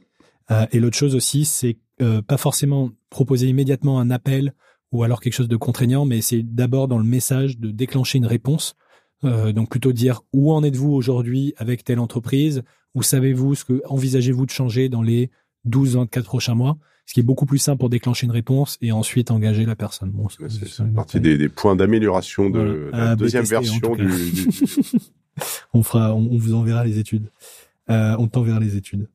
[0.50, 4.54] Euh, et l'autre chose aussi, c'est euh, pas forcément proposer immédiatement un appel
[4.92, 8.26] ou alors quelque chose de contraignant, mais c'est d'abord dans le message de déclencher une
[8.26, 8.76] réponse
[9.24, 12.62] euh, donc plutôt dire où en êtes-vous aujourd'hui avec telle entreprise
[12.94, 15.30] Où savez-vous ce que envisagez-vous de changer dans les
[15.68, 16.76] 12-24 prochains mois?
[17.06, 20.10] Ce qui est beaucoup plus simple pour déclencher une réponse et ensuite engager la personne.
[20.10, 24.08] Bon, c'est partie des, des, points d'amélioration de la deuxième version du,
[25.74, 27.30] on fera, on, vous enverra les études.
[27.90, 29.08] Euh, on t'enverra les études.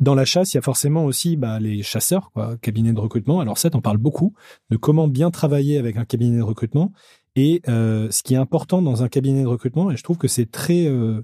[0.00, 3.40] Dans la chasse, il y a forcément aussi bah, les chasseurs, quoi, cabinet de recrutement.
[3.40, 4.32] Alors ça, on parle beaucoup
[4.70, 6.92] de comment bien travailler avec un cabinet de recrutement.
[7.36, 10.28] Et euh, ce qui est important dans un cabinet de recrutement, et je trouve que
[10.28, 11.22] c'est très euh,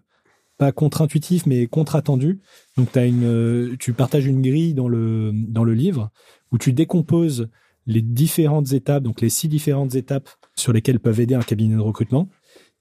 [0.57, 2.41] pas contre-intuitif, mais contre-attendu.
[2.77, 6.11] Donc, as une, euh, tu partages une grille dans le dans le livre
[6.53, 7.49] où tu décomposes
[7.87, 11.81] les différentes étapes, donc les six différentes étapes sur lesquelles peuvent aider un cabinet de
[11.81, 12.29] recrutement.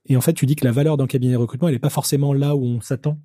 [0.07, 1.89] Et en fait, tu dis que la valeur d'un cabinet de recrutement, elle n'est pas
[1.89, 3.19] forcément là où on s'attend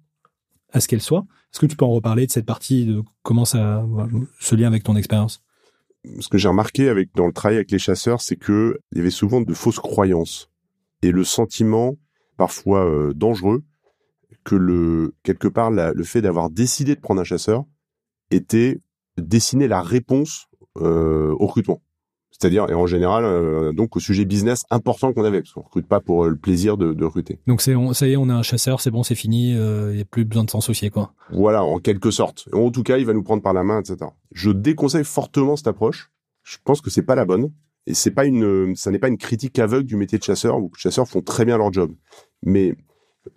[0.72, 1.26] à ce qu'elle soit.
[1.52, 3.84] Est-ce que tu peux en reparler de cette partie, de comment ça
[4.38, 5.42] se lien avec ton expérience?
[6.20, 9.00] Ce que j'ai remarqué avec dans le travail avec les chasseurs, c'est que il y
[9.00, 10.50] avait souvent de fausses croyances
[11.02, 11.96] et le sentiment
[12.36, 13.62] parfois euh, dangereux
[14.44, 17.64] que le quelque part le fait d'avoir décidé de prendre un chasseur
[18.30, 18.80] était
[19.18, 20.46] dessiner la réponse
[20.78, 21.82] euh, au recrutement.
[22.40, 25.86] C'est-à-dire, et en général, euh, donc au sujet business important qu'on avait, parce qu'on recrute
[25.86, 27.38] pas pour euh, le plaisir de, de recruter.
[27.46, 29.94] Donc c'est, ça y est, on a un chasseur, c'est bon, c'est fini, il euh,
[29.94, 31.12] n'y a plus besoin de s'en soucier, quoi.
[31.32, 32.48] Voilà, en quelque sorte.
[32.54, 34.10] En tout cas, il va nous prendre par la main, etc.
[34.32, 36.10] Je déconseille fortement cette approche.
[36.42, 37.52] Je pense que c'est pas la bonne.
[37.86, 40.58] Et c'est pas une, ça n'est pas une critique aveugle du métier de chasseur.
[40.58, 41.92] Les chasseurs font très bien leur job.
[42.42, 42.74] Mais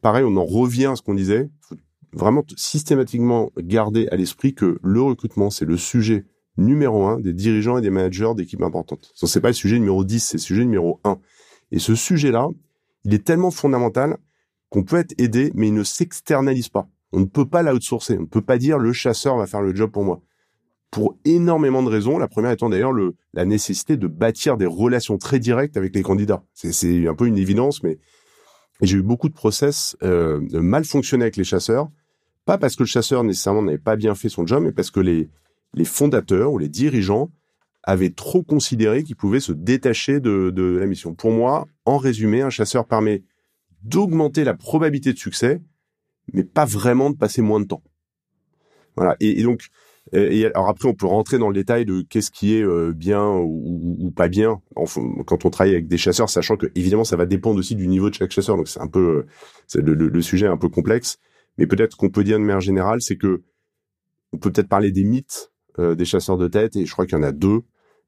[0.02, 1.50] pareil, on en revient à ce qu'on disait.
[1.60, 1.76] Faut
[2.14, 6.26] vraiment systématiquement garder à l'esprit que le recrutement, c'est le sujet
[6.58, 9.12] numéro un des dirigeants et des managers d'équipes importantes.
[9.16, 11.18] Ce n'est pas le sujet numéro 10, c'est le sujet numéro 1.
[11.72, 12.48] Et ce sujet-là,
[13.06, 14.18] il est tellement fondamental
[14.70, 16.88] qu'on peut être aidé, mais il ne s'externalise pas.
[17.12, 18.18] On ne peut pas l'outsourcer.
[18.18, 20.22] On ne peut pas dire le chasseur va faire le job pour moi.
[20.90, 22.18] Pour énormément de raisons.
[22.18, 26.04] La première étant d'ailleurs le, la nécessité de bâtir des relations très directes avec les
[26.04, 26.44] candidats.
[26.54, 27.98] C'est un peu une évidence, mais
[28.82, 31.90] j'ai eu beaucoup de process euh, mal fonctionner avec les chasseurs.
[32.46, 35.00] Pas parce que le chasseur nécessairement n'avait pas bien fait son job, mais parce que
[35.00, 35.30] les,
[35.74, 37.32] les fondateurs ou les dirigeants
[37.84, 41.14] avaient trop considéré qu'ils pouvaient se détacher de, de, la mission.
[41.14, 43.24] Pour moi, en résumé, un chasseur permet
[43.84, 45.62] d'augmenter la probabilité de succès,
[46.32, 47.84] mais pas vraiment de passer moins de temps.
[48.96, 49.18] Voilà.
[49.20, 49.68] Et, donc,
[50.14, 54.12] alors après, on peut rentrer dans le détail de qu'est-ce qui est euh, bien ou,
[54.16, 54.62] pas bien
[55.26, 58.10] quand on travaille avec des chasseurs, sachant que évidemment, ça va dépendre aussi du niveau
[58.10, 58.56] de chaque chasseur.
[58.56, 59.26] Donc c'est un peu,
[59.68, 61.18] c'est le, le, sujet est un peu complexe.
[61.58, 63.44] Mais peut-être qu'on peut dire de manière générale, c'est que
[64.32, 67.20] on peut peut-être parler des mythes des chasseurs de tête, et je crois qu'il y
[67.20, 67.64] en a deux.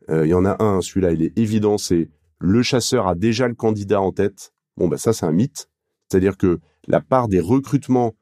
[0.10, 3.48] Euh, il y en a un, celui-là, il est évident, c'est le chasseur a déjà
[3.48, 4.54] le candidat en tête.
[4.78, 5.70] Bon, ben ça, c'est un mythe.
[6.10, 8.16] C'est-à-dire que la part des recrutements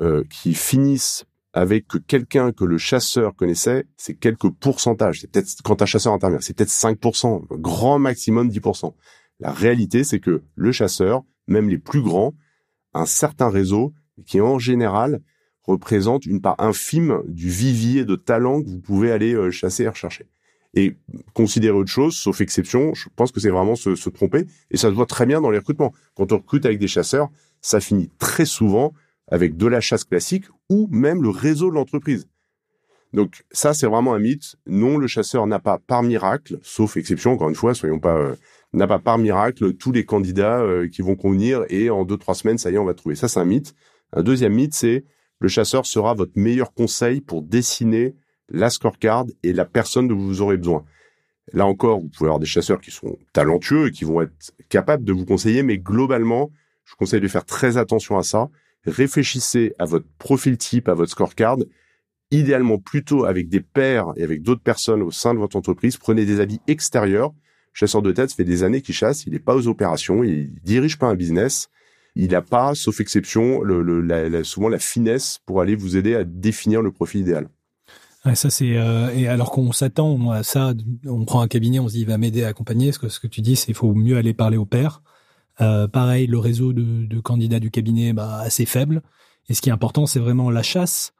[0.00, 5.20] euh, qui finissent avec quelqu'un que le chasseur connaissait, c'est quelques pourcentages.
[5.20, 8.94] C'est peut-être quand un chasseur intervient, c'est peut-être 5%, grand maximum 10%.
[9.40, 12.34] La réalité, c'est que le chasseur, même les plus grands,
[12.94, 13.92] un certain réseau
[14.26, 15.20] qui en général
[15.70, 19.88] représente une part infime du vivier de talents que vous pouvez aller euh, chasser et
[19.88, 20.26] rechercher.
[20.74, 20.96] Et
[21.34, 24.46] considérer autre chose, sauf exception, je pense que c'est vraiment se, se, tromper.
[24.70, 25.92] Et ça se voit très bien dans les recrutements.
[26.14, 27.28] Quand on recrute avec des chasseurs,
[27.60, 28.92] ça finit très souvent
[29.26, 32.28] avec de la chasse classique ou même le réseau de l'entreprise.
[33.12, 34.56] Donc ça, c'est vraiment un mythe.
[34.66, 38.36] Non, le chasseur n'a pas par miracle, sauf exception, encore une fois, soyons pas, euh,
[38.72, 42.34] n'a pas par miracle tous les candidats euh, qui vont convenir et en deux trois
[42.34, 43.16] semaines, ça y est, on va trouver.
[43.16, 43.74] Ça, c'est un mythe.
[44.12, 45.04] Un deuxième mythe, c'est
[45.40, 48.14] le chasseur sera votre meilleur conseil pour dessiner
[48.50, 50.84] la scorecard et la personne dont vous aurez besoin.
[51.52, 55.04] Là encore, vous pouvez avoir des chasseurs qui sont talentueux et qui vont être capables
[55.04, 56.50] de vous conseiller, mais globalement,
[56.84, 58.50] je vous conseille de faire très attention à ça.
[58.84, 61.56] Réfléchissez à votre profil type, à votre scorecard,
[62.30, 65.96] idéalement plutôt avec des pairs et avec d'autres personnes au sein de votre entreprise.
[65.96, 67.32] Prenez des avis extérieurs.
[67.72, 70.52] Chasseur de tête, ça fait des années qu'il chasse, il n'est pas aux opérations, il
[70.62, 71.70] dirige pas un business
[72.16, 73.60] il n'a pas, sauf exception,
[74.42, 77.48] souvent la finesse pour aller vous aider à définir le profil idéal.
[78.34, 80.74] ça c'est euh, et alors qu'on s'attend à ça,
[81.06, 82.92] on prend un cabinet, on se dit il va m'aider à accompagner.
[82.92, 85.02] Ce que ce que tu dis, c'est qu'il faut mieux aller parler au père.
[85.60, 89.02] Euh, pareil, le réseau de, candidats du cabinet, bah, assez faible.
[89.48, 91.12] Et ce qui est important, c'est vraiment la chasse.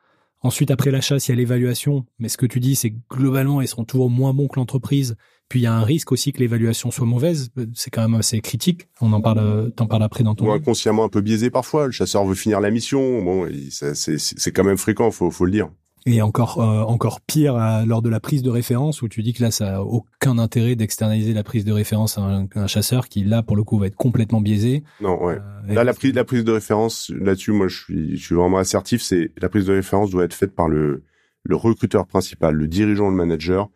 [0.42, 2.07] Ensuite, après la chasse, il y a l'évaluation.
[2.18, 5.16] Mais ce que tu dis, c'est globalement, ils seront toujours moins bons que l'entreprise.
[5.50, 7.50] Puis il y a un risque aussi que l'évaluation soit mauvaise.
[7.74, 8.88] C'est quand même assez critique.
[9.00, 10.46] On en parle, t'en parles après dans ton.
[10.46, 11.86] Ou inconsciemment un peu biaisé parfois.
[11.86, 13.20] Le chasseur veut finir la mission.
[13.20, 15.68] Bon, c'est quand même fréquent, faut, faut le dire.
[16.06, 19.42] Et encore, euh, encore pire lors de la prise de référence où tu dis que
[19.42, 23.42] là, ça a aucun intérêt d'externaliser la prise de référence à un, chasseur qui là,
[23.42, 24.84] pour le coup, va être complètement biaisé.
[25.00, 25.38] Non, ouais.
[25.68, 28.58] Euh, là, la prise, la prise de référence là-dessus, moi, je suis, je suis vraiment
[28.58, 29.02] assertif.
[29.02, 31.02] C'est la prise de référence doit être faite par le,
[31.42, 33.74] le recruteur principal, le dirigeant, le manager euh,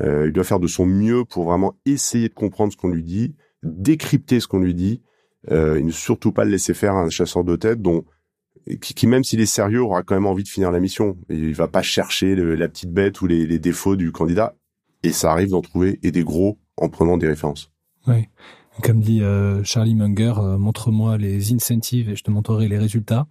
[0.00, 3.34] il doit faire de son mieux pour vraiment essayer de comprendre ce qu'on lui dit,
[3.62, 5.02] décrypter ce qu'on lui dit,
[5.50, 8.04] euh, et ne surtout pas le laisser faire un chasseur de tête dont
[8.80, 11.18] qui, qui même s'il est sérieux aura quand même envie de finir la mission.
[11.28, 14.54] Il va pas chercher la petite bête ou les, les, défauts du candidat.
[15.02, 17.70] Et ça arrive d'en trouver et des gros en prenant des références.
[18.06, 18.28] Oui.
[18.82, 23.26] Comme dit euh, Charlie Munger, euh, montre-moi les incentives et je te montrerai les résultats.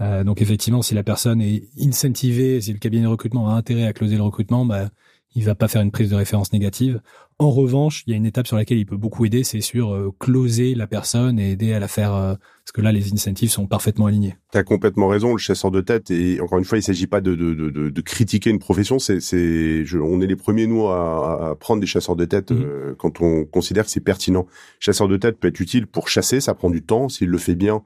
[0.00, 3.84] Euh, donc effectivement, si la personne est incentivée, si le cabinet de recrutement a intérêt
[3.84, 4.88] à closer le recrutement, bah,
[5.34, 7.00] il va pas faire une prise de référence négative.
[7.38, 9.94] En revanche, il y a une étape sur laquelle il peut beaucoup aider, c'est sur
[9.94, 13.50] euh, closer la personne et aider à la faire, euh, parce que là, les incentives
[13.50, 14.36] sont parfaitement alignés.
[14.52, 17.20] Tu as complètement raison, le chasseur de tête, et encore une fois, il s'agit pas
[17.20, 21.50] de, de, de, de, critiquer une profession, c'est, c'est, on est les premiers, nous, à,
[21.50, 22.62] à prendre des chasseurs de tête mhm.
[22.62, 24.46] euh, quand on considère que c'est pertinent.
[24.80, 27.54] Chasseur de tête peut être utile pour chasser, ça prend du temps, s'il le fait
[27.54, 27.82] bien,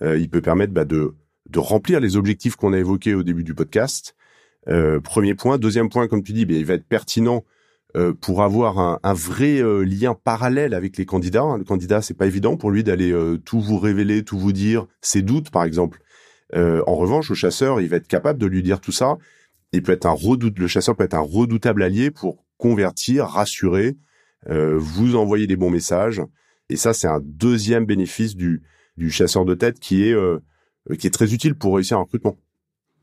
[0.00, 1.16] il peut permettre bah, de,
[1.50, 4.14] de remplir les objectifs qu'on a évoqués au début du podcast,
[4.68, 5.58] euh, premier point.
[5.58, 7.44] Deuxième point, comme tu dis, il va être pertinent
[7.96, 11.56] euh, pour avoir un, un vrai euh, lien parallèle avec les candidats.
[11.56, 13.14] Le candidat, c'est pas évident pour lui d'aller
[13.44, 16.00] tout vous révéler, tout vous dire, ses doutes, par exemple.
[16.54, 19.16] en revanche, le chasseur, il va être capable de lui dire tout ça.
[19.72, 23.96] Il peut être un redoute, le chasseur peut être un redoutable allié pour convertir, rassurer,
[24.46, 26.22] vous envoyez des bons messages.
[26.70, 28.62] Et ça, c'est un deuxième bénéfice du,
[28.96, 30.16] du chasseur de tête qui est,
[30.98, 32.38] qui est très utile pour réussir un recrutement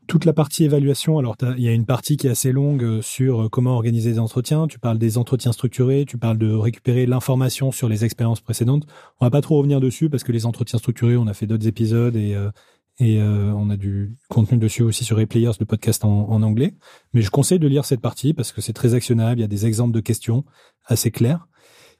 [0.06, 3.02] toute la partie évaluation, alors il y a une partie qui est assez longue euh,
[3.02, 4.66] sur euh, comment organiser des entretiens.
[4.66, 8.86] Tu parles des entretiens structurés, tu parles de récupérer l'information sur les expériences précédentes.
[9.20, 11.66] On va pas trop revenir dessus parce que les entretiens structurés, on a fait d'autres
[11.66, 16.42] épisodes et euh, on a du contenu dessus aussi sur Replayers, le podcast en, en,
[16.42, 16.74] anglais.
[17.12, 19.40] Mais je conseille de lire cette partie parce que c'est très actionnable.
[19.40, 20.44] Il y a des exemples de questions
[20.86, 21.46] assez clairs.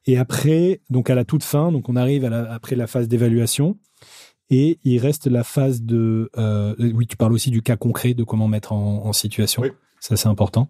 [0.07, 3.09] Et après, donc à la toute fin, donc on arrive à la, après la phase
[3.09, 3.77] d'évaluation.
[4.51, 6.31] Et il reste la phase de...
[6.37, 9.63] Euh, oui, tu parles aussi du cas concret, de comment mettre en, en situation.
[10.01, 10.69] Ça, c'est important.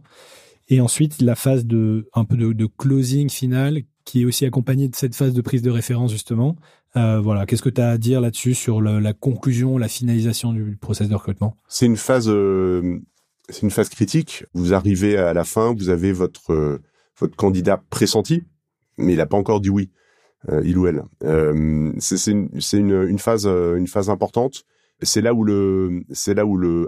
[0.68, 4.88] Et ensuite, la phase de un peu de, de, closing final, qui est aussi accompagnée
[4.88, 6.56] de cette phase de prise de référence, justement.
[6.96, 10.52] Euh, voilà, qu'est-ce que tu as à dire là-dessus sur le, la conclusion, la finalisation
[10.52, 11.56] du process de recrutement?
[11.68, 12.98] C'est une phase, euh,
[13.48, 14.44] c'est une phase critique.
[14.54, 16.82] Vous arrivez à la fin, vous avez votre euh,
[17.18, 18.44] votre candidat pressenti,
[18.98, 19.90] mais il n'a pas encore dit oui
[20.64, 21.02] il ou elle.
[21.24, 24.64] Euh, c'est euh, une phase importante.
[25.02, 25.46] C'est là où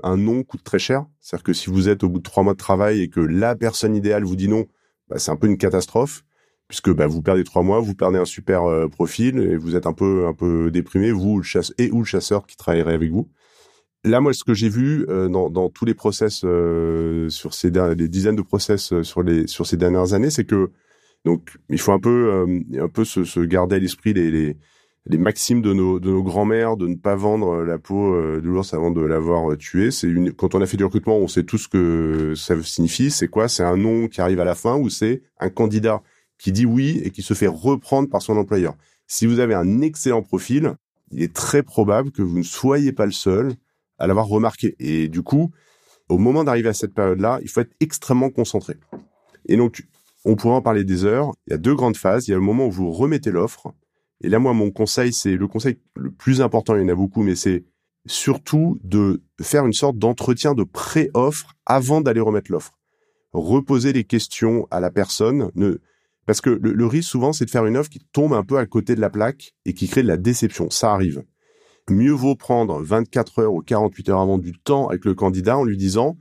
[0.02, 1.04] un non coûte très cher.
[1.20, 3.54] C'est-à-dire que si vous êtes au bout de trois mois de travail et que la
[3.54, 4.66] personne idéale vous dit non,
[5.08, 6.24] bah, c'est un peu une catastrophe
[6.68, 9.86] puisque bah, vous perdez trois mois, vous perdez un super euh, profil et vous êtes
[9.86, 11.42] un peu déprimé vous
[11.78, 13.28] et ou le chasseur qui travaillerait avec vous.
[14.04, 17.52] Là, moi, ce que j'ai vu euh, dans, tous les process euh, sur
[17.96, 18.92] des dizaines de process
[19.22, 20.70] les sur ces dernières années, c'est que
[21.24, 25.62] donc, il faut un peu, euh, un peu se, garder à l'esprit les, les, maximes
[25.62, 28.90] de nos, de nos grands-mères, de ne pas vendre la peau euh, de l'ours avant
[28.90, 29.90] de l'avoir euh, tué.
[29.90, 33.10] C'est une, quand on a fait du recrutement, on sait tout ce que ça signifie.
[33.10, 33.48] C'est quoi?
[33.48, 36.02] C'est un nom qui arrive à la fin ou c'est un candidat
[36.38, 38.74] qui dit oui et qui se fait reprendre par son employeur?
[39.06, 40.74] Si vous avez un excellent profil,
[41.10, 43.52] il est très probable que vous ne soyez pas le seul
[43.98, 44.76] à l'avoir remarqué.
[44.78, 45.50] Et du coup,
[46.08, 48.76] au moment d'arriver à cette période-là, il faut être extrêmement concentré.
[49.46, 49.82] Et donc,
[50.28, 51.32] on pourrait en parler des heures.
[51.46, 52.28] Il y a deux grandes phases.
[52.28, 53.72] Il y a le moment où vous remettez l'offre.
[54.20, 56.76] Et là, moi, mon conseil, c'est le conseil le plus important.
[56.76, 57.64] Il y en a beaucoup, mais c'est
[58.06, 62.78] surtout de faire une sorte d'entretien de pré-offre avant d'aller remettre l'offre.
[63.32, 65.50] Reposer les questions à la personne.
[65.54, 65.78] Ne...
[66.26, 68.66] Parce que le, risque souvent, c'est de faire une offre qui tombe un peu à
[68.66, 70.68] côté de la plaque et qui crée de la déception.
[70.68, 71.24] Ça arrive.
[71.88, 75.64] Mieux vaut prendre 24 heures ou 48 heures avant du temps avec le candidat en
[75.64, 76.18] lui disant,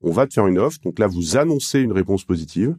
[0.00, 0.78] on va te faire une offre.
[0.82, 2.76] Donc là, vous annoncez une réponse positive.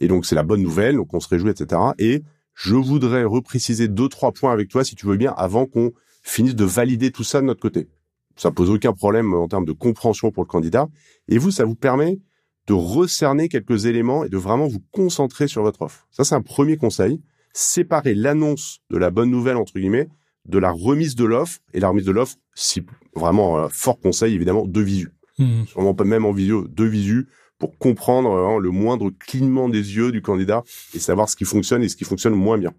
[0.00, 1.80] Et donc c'est la bonne nouvelle, donc on se réjouit, etc.
[1.98, 2.22] Et
[2.54, 5.92] je voudrais repréciser deux trois points avec toi, si tu veux bien, avant qu'on
[6.22, 7.88] finisse de valider tout ça de notre côté.
[8.36, 10.88] Ça pose aucun problème en termes de compréhension pour le candidat.
[11.28, 12.20] Et vous, ça vous permet
[12.66, 16.06] de recerner quelques éléments et de vraiment vous concentrer sur votre offre.
[16.10, 17.20] Ça, c'est un premier conseil.
[17.52, 20.08] Séparer l'annonce de la bonne nouvelle, entre guillemets,
[20.46, 21.58] de la remise de l'offre.
[21.74, 22.82] Et la remise de l'offre, si
[23.14, 25.10] vraiment, euh, fort conseil, évidemment, de visu.
[25.38, 25.94] Mmh.
[25.96, 27.28] Pas même en visio, de visu
[27.60, 31.82] pour comprendre hein, le moindre clignement des yeux du candidat et savoir ce qui fonctionne
[31.84, 32.72] et ce qui fonctionne moins bien.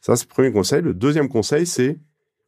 [0.00, 0.82] Ça, c'est le premier conseil.
[0.82, 2.00] Le deuxième conseil, c'est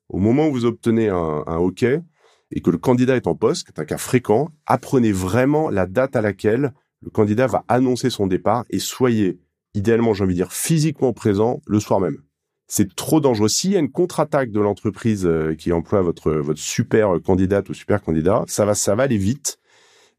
[0.09, 3.67] au moment où vous obtenez un, un OK et que le candidat est en poste,
[3.67, 6.73] qui est un cas fréquent, apprenez vraiment la date à laquelle
[7.03, 9.39] le candidat va annoncer son départ et soyez,
[9.75, 12.23] idéalement, j'ai envie de dire, physiquement présent le soir même.
[12.69, 13.49] C'est trop dangereux.
[13.49, 17.75] S'il y a une contre-attaque de l'entreprise euh, qui emploie votre, votre super candidate ou
[17.75, 19.59] super candidat, ça va, ça va aller vite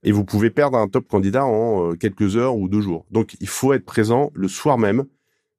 [0.07, 3.05] et vous pouvez perdre un top candidat en euh, quelques heures ou deux jours.
[3.11, 5.03] Donc il faut être présent le soir même.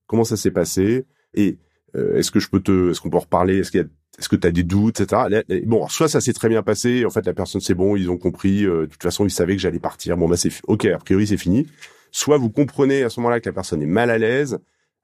[0.06, 1.04] Comment ça s'est passé?
[1.34, 1.58] Et
[1.94, 3.86] euh, est-ce que je peux te, est-ce qu'on peut reparler, est-ce qu'il y a,
[4.18, 5.44] est-ce que tu as des doutes, etc.
[5.66, 8.16] Bon, soit ça s'est très bien passé, en fait la personne c'est bon, ils ont
[8.16, 10.16] compris, euh, de toute façon ils savaient que j'allais partir.
[10.16, 11.66] Bon bah c'est ok, a priori c'est fini.
[12.10, 14.60] Soit vous comprenez à ce moment-là que la personne est mal à l'aise.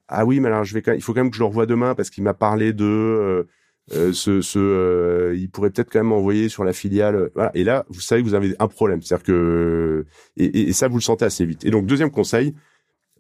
[0.09, 1.67] Ah oui, mais alors je vais, quand il faut quand même que je le revoie
[1.67, 3.43] demain parce qu'il m'a parlé de euh,
[3.91, 7.17] ce, ce euh, il pourrait peut-être quand même envoyer sur la filiale.
[7.17, 7.51] Euh, voilà.
[7.55, 9.03] Et là, vous savez que vous avez un problème.
[9.03, 10.07] C'est-à-dire que
[10.37, 11.65] et, et, ça, vous le sentez assez vite.
[11.65, 12.55] Et donc, deuxième conseil,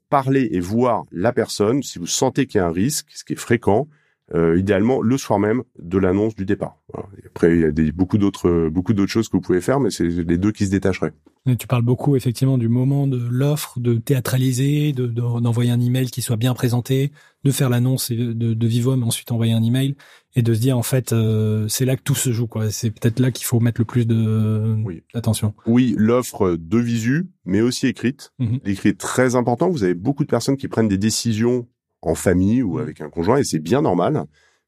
[0.08, 3.34] parler et voir la personne si vous sentez qu'il y a un risque, ce qui
[3.34, 3.88] est fréquent.
[4.34, 6.78] Euh, idéalement le soir même de l'annonce du départ.
[7.26, 9.90] Après, il y a des, beaucoup d'autres beaucoup d'autres choses que vous pouvez faire, mais
[9.90, 11.12] c'est les deux qui se détacheraient.
[11.58, 16.22] tu parles beaucoup effectivement du moment de l'offre, de théâtraliser, de d'envoyer un email qui
[16.22, 17.12] soit bien présenté,
[17.44, 19.94] de faire l'annonce de, de, de vive mais ensuite envoyer un email
[20.36, 22.70] et de se dire en fait euh, c'est là que tout se joue quoi.
[22.70, 25.02] C'est peut-être là qu'il faut mettre le plus de oui.
[25.12, 25.52] d'attention.
[25.66, 28.32] Oui, l'offre de visu, mais aussi écrite.
[28.38, 29.68] Mm L'écrit est très important.
[29.68, 31.68] Vous avez beaucoup de personnes qui prennent des décisions
[32.06, 34.24] en famille ou avec un conjoint et c'est bien normal.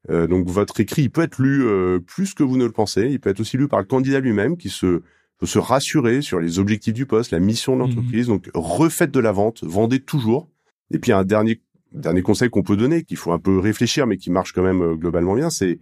[0.09, 3.07] Euh, donc votre écrit il peut être lu euh, plus que vous ne le pensez.
[3.09, 5.01] Il peut être aussi lu par le candidat lui-même qui se
[5.37, 8.27] peut se rassurer sur les objectifs du poste, la mission de l'entreprise.
[8.27, 8.35] Mhm.
[8.35, 10.49] Donc refaites de la vente, vendez toujours.
[10.91, 11.61] Et puis un dernier
[11.91, 14.81] dernier conseil qu'on peut donner, qu'il faut un peu réfléchir, mais qui marche quand même
[14.81, 15.79] euh, globalement bien, c'est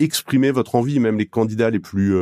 [0.00, 0.98] exprimer votre envie.
[0.98, 2.12] Même les candidats les plus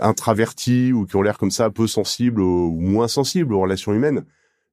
[0.00, 3.94] intravertis ou qui ont l'air comme ça un peu sensibles ou moins sensibles aux relations
[3.94, 4.24] humaines,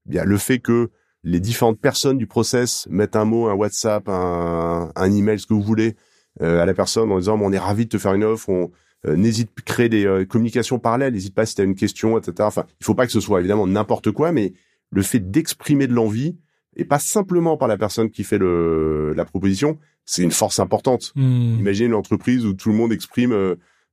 [0.08, 0.90] bien le fait que
[1.24, 5.54] les différentes personnes du process mettent un mot, un WhatsApp, un, un email, ce que
[5.54, 5.96] vous voulez,
[6.40, 8.72] à la personne en disant on est ravi de te faire une offre, on
[9.06, 12.34] n'hésite pas créer des communications parallèles, n'hésite pas si tu as une question, etc.
[12.42, 14.54] Enfin, il faut pas que ce soit évidemment n'importe quoi, mais
[14.92, 16.38] le fait d'exprimer de l'envie
[16.76, 21.12] et pas simplement par la personne qui fait le la proposition, c'est une force importante.
[21.16, 21.60] Hmm.
[21.60, 23.34] Imaginez une entreprise où tout le monde exprime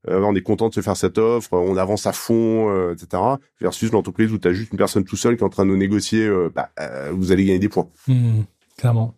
[0.08, 2.94] euh, euh, on est content de se faire cette offre, on avance à fond, euh,
[2.94, 3.22] etc.
[3.60, 5.74] Versus l'entreprise où tu as juste une personne tout seul qui est en train de
[5.74, 6.70] négocier, bah,
[7.12, 7.88] vous allez gagner des points.
[8.06, 8.42] Hmm.
[8.76, 9.14] clairement.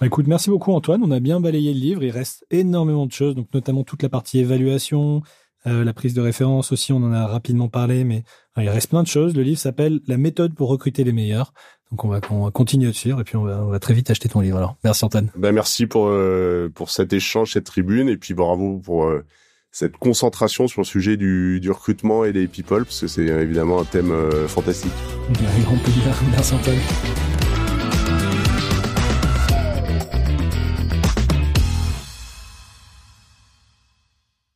[0.00, 1.02] Bah, écoute, merci beaucoup Antoine.
[1.04, 2.02] On a bien balayé le livre.
[2.02, 5.22] Il reste énormément de choses, donc notamment toute la partie évaluation,
[5.64, 6.92] la prise de référence aussi.
[6.92, 8.24] On en a rapidement parlé, mais
[8.58, 9.34] il reste plein de choses.
[9.34, 11.52] Le livre s'appelle La méthode pour recruter les meilleurs.
[11.90, 14.10] Donc on va, on va continuer dessus et puis on va, on va, très vite
[14.10, 14.56] acheter ton livre.
[14.56, 15.30] Alors merci Antoine.
[15.36, 19.24] Ben merci pour euh, pour cet échange, cette tribune et puis bravo pour euh,
[19.74, 23.84] cette concentration sur le sujet du, recrutement et des people parce que c'est évidemment un
[23.84, 24.92] thème euh, fantastique.